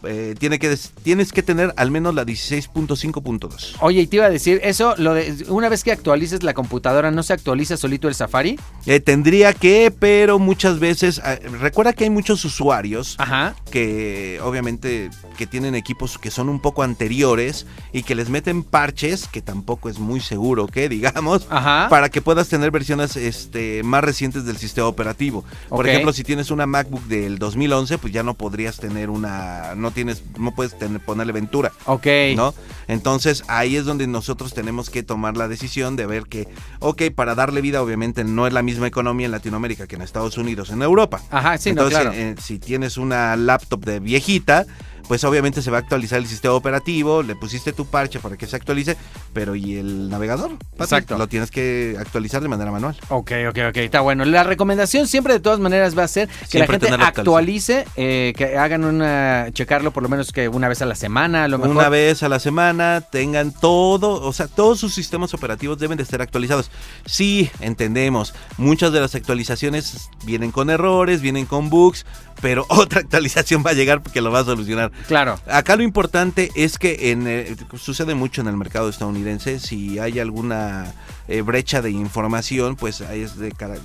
eh, 0.03 0.35
tiene 0.37 0.59
que 0.59 0.75
tienes 1.03 1.31
que 1.31 1.43
tener 1.43 1.73
al 1.75 1.91
menos 1.91 2.13
la 2.13 2.23
16.5.2. 2.23 3.77
Oye, 3.81 4.01
y 4.01 4.07
te 4.07 4.17
iba 4.17 4.25
a 4.25 4.29
decir, 4.29 4.59
eso, 4.63 4.95
lo 4.97 5.13
de, 5.13 5.45
una 5.49 5.69
vez 5.69 5.83
que 5.83 5.91
actualices 5.91 6.43
la 6.43 6.53
computadora, 6.53 7.11
¿no 7.11 7.23
se 7.23 7.33
actualiza 7.33 7.77
solito 7.77 8.07
el 8.07 8.15
Safari? 8.15 8.59
Eh, 8.85 8.99
tendría 8.99 9.53
que, 9.53 9.93
pero 9.97 10.39
muchas 10.39 10.79
veces, 10.79 11.19
ah, 11.23 11.35
recuerda 11.59 11.93
que 11.93 12.03
hay 12.03 12.09
muchos 12.09 12.43
usuarios 12.45 13.15
Ajá. 13.17 13.55
que 13.69 14.39
obviamente 14.43 15.09
que 15.37 15.47
tienen 15.47 15.75
equipos 15.75 16.17
que 16.17 16.31
son 16.31 16.49
un 16.49 16.59
poco 16.59 16.83
anteriores 16.83 17.65
y 17.93 18.03
que 18.03 18.15
les 18.15 18.29
meten 18.29 18.63
parches, 18.63 19.27
que 19.27 19.41
tampoco 19.41 19.89
es 19.89 19.99
muy 19.99 20.19
seguro 20.19 20.67
que 20.67 20.89
digamos, 20.89 21.47
Ajá. 21.49 21.87
para 21.89 22.09
que 22.09 22.21
puedas 22.21 22.49
tener 22.49 22.71
versiones 22.71 23.15
este, 23.15 23.83
más 23.83 24.03
recientes 24.03 24.45
del 24.45 24.57
sistema 24.57 24.87
operativo. 24.87 25.43
Por 25.69 25.87
ejemplo, 25.87 26.13
si 26.13 26.23
tienes 26.23 26.51
una 26.51 26.65
MacBook 26.65 27.03
del 27.05 27.39
2011, 27.39 27.97
pues 27.97 28.13
ya 28.13 28.23
no 28.23 28.33
podrías 28.35 28.77
tener 28.77 29.09
una, 29.09 29.70
no 29.75 29.91
tienes, 29.91 30.23
no 30.37 30.51
puedes 30.51 30.77
tener, 30.77 30.99
ponerle 31.01 31.33
Ventura. 31.33 31.71
Ok. 31.85 32.07
¿no? 32.35 32.53
Entonces 32.87 33.43
ahí 33.47 33.75
es 33.75 33.85
donde 33.85 34.07
nosotros 34.07 34.53
tenemos 34.53 34.89
que 34.89 35.03
tomar 35.03 35.37
la 35.37 35.47
decisión 35.47 35.95
de 35.95 36.05
ver 36.05 36.23
que, 36.23 36.47
ok, 36.79 37.03
para 37.15 37.35
darle 37.35 37.61
vida 37.61 37.81
obviamente 37.81 38.23
no 38.23 38.47
es 38.47 38.53
la 38.53 38.61
misma 38.61 38.87
economía 38.87 39.25
en 39.25 39.31
Latinoamérica 39.31 39.87
que 39.87 39.95
en 39.95 40.01
Estados 40.01 40.37
Unidos, 40.37 40.69
en 40.69 40.81
Europa. 40.81 41.21
Ajá, 41.29 41.57
sí, 41.57 41.69
no, 41.73 41.83
Entonces, 41.83 41.99
claro. 41.99 42.11
eh, 42.13 42.35
si 42.41 42.59
tienes 42.59 42.97
una 42.97 43.35
laptop 43.35 43.85
de 43.85 43.99
viejita, 43.99 44.65
pues 45.07 45.23
obviamente 45.23 45.61
se 45.61 45.71
va 45.71 45.77
a 45.77 45.81
actualizar 45.81 46.19
el 46.19 46.27
sistema 46.27 46.53
operativo, 46.53 47.23
le 47.23 47.35
pusiste 47.35 47.73
tu 47.73 47.85
parche 47.85 48.19
para 48.19 48.37
que 48.37 48.47
se 48.47 48.55
actualice, 48.55 48.97
pero 49.33 49.55
¿y 49.55 49.77
el 49.77 50.09
navegador? 50.09 50.51
Exacto. 50.79 51.17
Lo 51.17 51.27
tienes 51.27 51.51
que 51.51 51.95
actualizar 51.99 52.41
de 52.41 52.47
manera 52.47 52.71
manual. 52.71 52.97
Ok, 53.09 53.31
ok, 53.49 53.57
ok, 53.69 53.77
está 53.77 54.01
bueno. 54.01 54.25
La 54.25 54.43
recomendación 54.43 55.07
siempre 55.07 55.33
de 55.33 55.39
todas 55.39 55.59
maneras 55.59 55.97
va 55.97 56.03
a 56.03 56.07
ser 56.07 56.27
que 56.27 56.45
Siempre 56.45 56.79
la 56.79 56.87
gente 56.87 57.03
actualice, 57.03 57.85
eh, 57.95 58.33
que 58.35 58.57
hagan 58.57 58.83
una, 58.83 59.47
checarlo 59.51 59.91
por 59.91 60.03
lo 60.03 60.09
menos 60.09 60.31
que 60.31 60.47
una 60.47 60.67
vez 60.67 60.81
a 60.81 60.85
la 60.85 60.95
semana, 60.95 61.45
a 61.45 61.47
lo 61.47 61.57
mejor. 61.57 61.75
Una 61.75 61.89
vez 61.89 62.23
a 62.23 62.29
la 62.29 62.39
semana 62.39 63.01
tengan 63.01 63.51
todo, 63.51 64.21
o 64.21 64.33
sea, 64.33 64.47
todos 64.47 64.79
sus 64.79 64.93
sistemas 64.93 65.33
operativos 65.33 65.79
deben 65.79 65.97
de 65.97 66.03
estar 66.03 66.21
actualizados. 66.21 66.71
Sí, 67.05 67.49
entendemos, 67.59 68.33
muchas 68.57 68.91
de 68.91 68.99
las 68.99 69.15
actualizaciones 69.15 70.09
vienen 70.25 70.51
con 70.51 70.69
errores, 70.69 71.21
vienen 71.21 71.45
con 71.45 71.69
bugs, 71.69 72.05
pero 72.41 72.65
otra 72.69 73.01
actualización 73.01 73.63
va 73.65 73.71
a 73.71 73.73
llegar 73.73 74.01
porque 74.01 74.21
lo 74.21 74.31
va 74.31 74.39
a 74.39 74.43
solucionar. 74.43 74.91
Claro. 75.07 75.39
Acá 75.47 75.75
lo 75.75 75.83
importante 75.83 76.51
es 76.55 76.77
que 76.77 77.11
en, 77.11 77.27
eh, 77.27 77.55
sucede 77.75 78.15
mucho 78.15 78.41
en 78.41 78.47
el 78.47 78.57
mercado 78.57 78.89
estadounidense, 78.89 79.59
si 79.59 79.99
hay 79.99 80.19
alguna 80.19 80.93
eh, 81.31 81.41
brecha 81.41 81.81
de 81.81 81.91
información, 81.91 82.75
pues 82.75 83.01
ahí 83.01 83.21
es 83.21 83.37
de 83.37 83.51
cara- 83.51 83.75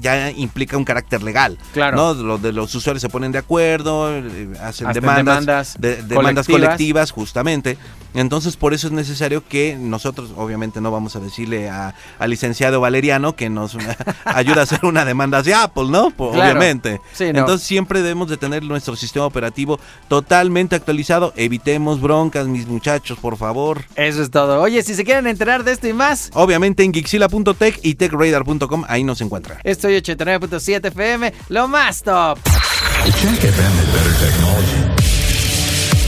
ya 0.00 0.30
implica 0.30 0.76
un 0.76 0.84
carácter 0.84 1.22
legal. 1.22 1.58
Claro. 1.72 1.96
¿no? 1.96 2.14
Los 2.14 2.40
de 2.42 2.52
los 2.52 2.72
usuarios 2.74 3.00
se 3.02 3.08
ponen 3.08 3.32
de 3.32 3.38
acuerdo, 3.38 4.10
eh, 4.16 4.48
hacen 4.62 4.92
demandas, 4.92 5.16
demandas 5.16 5.76
de- 5.80 5.96
demandas 6.02 6.46
colectivas. 6.46 6.68
colectivas, 6.68 7.10
justamente. 7.10 7.78
Entonces, 8.14 8.56
por 8.56 8.72
eso 8.74 8.86
es 8.86 8.92
necesario 8.92 9.46
que 9.46 9.76
nosotros, 9.78 10.30
obviamente, 10.36 10.80
no 10.80 10.90
vamos 10.90 11.14
a 11.16 11.20
decirle 11.20 11.68
a- 11.68 11.94
al 12.18 12.30
licenciado 12.30 12.80
Valeriano 12.80 13.34
que 13.36 13.50
nos 13.50 13.76
ayude 14.24 14.60
a 14.60 14.62
hacer 14.62 14.80
una 14.84 15.04
demanda 15.04 15.38
hacia 15.38 15.64
Apple, 15.64 15.88
¿no? 15.90 16.10
Claro. 16.10 16.32
Obviamente. 16.32 17.00
Sí, 17.12 17.24
no. 17.32 17.40
Entonces, 17.40 17.66
siempre 17.66 18.00
debemos 18.00 18.28
de 18.28 18.36
tener 18.36 18.62
nuestro 18.62 18.94
sistema 18.96 19.26
operativo 19.26 19.78
totalmente 20.08 20.74
actualizado. 20.76 21.32
Evitemos 21.36 22.00
broncas, 22.00 22.46
mis 22.46 22.66
muchachos, 22.66 23.18
por 23.18 23.36
favor. 23.36 23.82
Eso 23.96 24.22
es 24.22 24.30
todo. 24.30 24.60
Oye, 24.62 24.82
si 24.82 24.94
se 24.94 25.04
quieren 25.04 25.26
enterar 25.26 25.64
de 25.64 25.72
esto 25.72 25.86
y 25.88 25.92
más, 25.92 26.30
Obviamente 26.34 26.67
en 26.76 26.92
Gixila.tech 26.92 27.80
y 27.82 27.94
techradar.com, 27.94 28.84
ahí 28.88 29.04
nos 29.04 29.20
encuentran. 29.20 29.58
estoy 29.64 29.94
89.7 29.94 30.86
FM, 30.86 31.32
lo 31.48 31.68
más 31.68 32.02
top. 32.02 32.38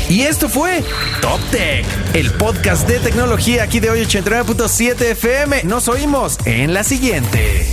Y 0.08 0.22
esto 0.22 0.48
fue 0.48 0.82
Top 1.20 1.40
Tech, 1.52 1.86
el 2.14 2.32
podcast 2.32 2.88
de 2.88 2.98
tecnología 2.98 3.62
aquí 3.62 3.78
de 3.78 3.90
hoy 3.90 4.00
89.7 4.00 5.00
FM. 5.12 5.62
Nos 5.64 5.86
oímos 5.86 6.36
en 6.46 6.74
la 6.74 6.82
siguiente. 6.82 7.64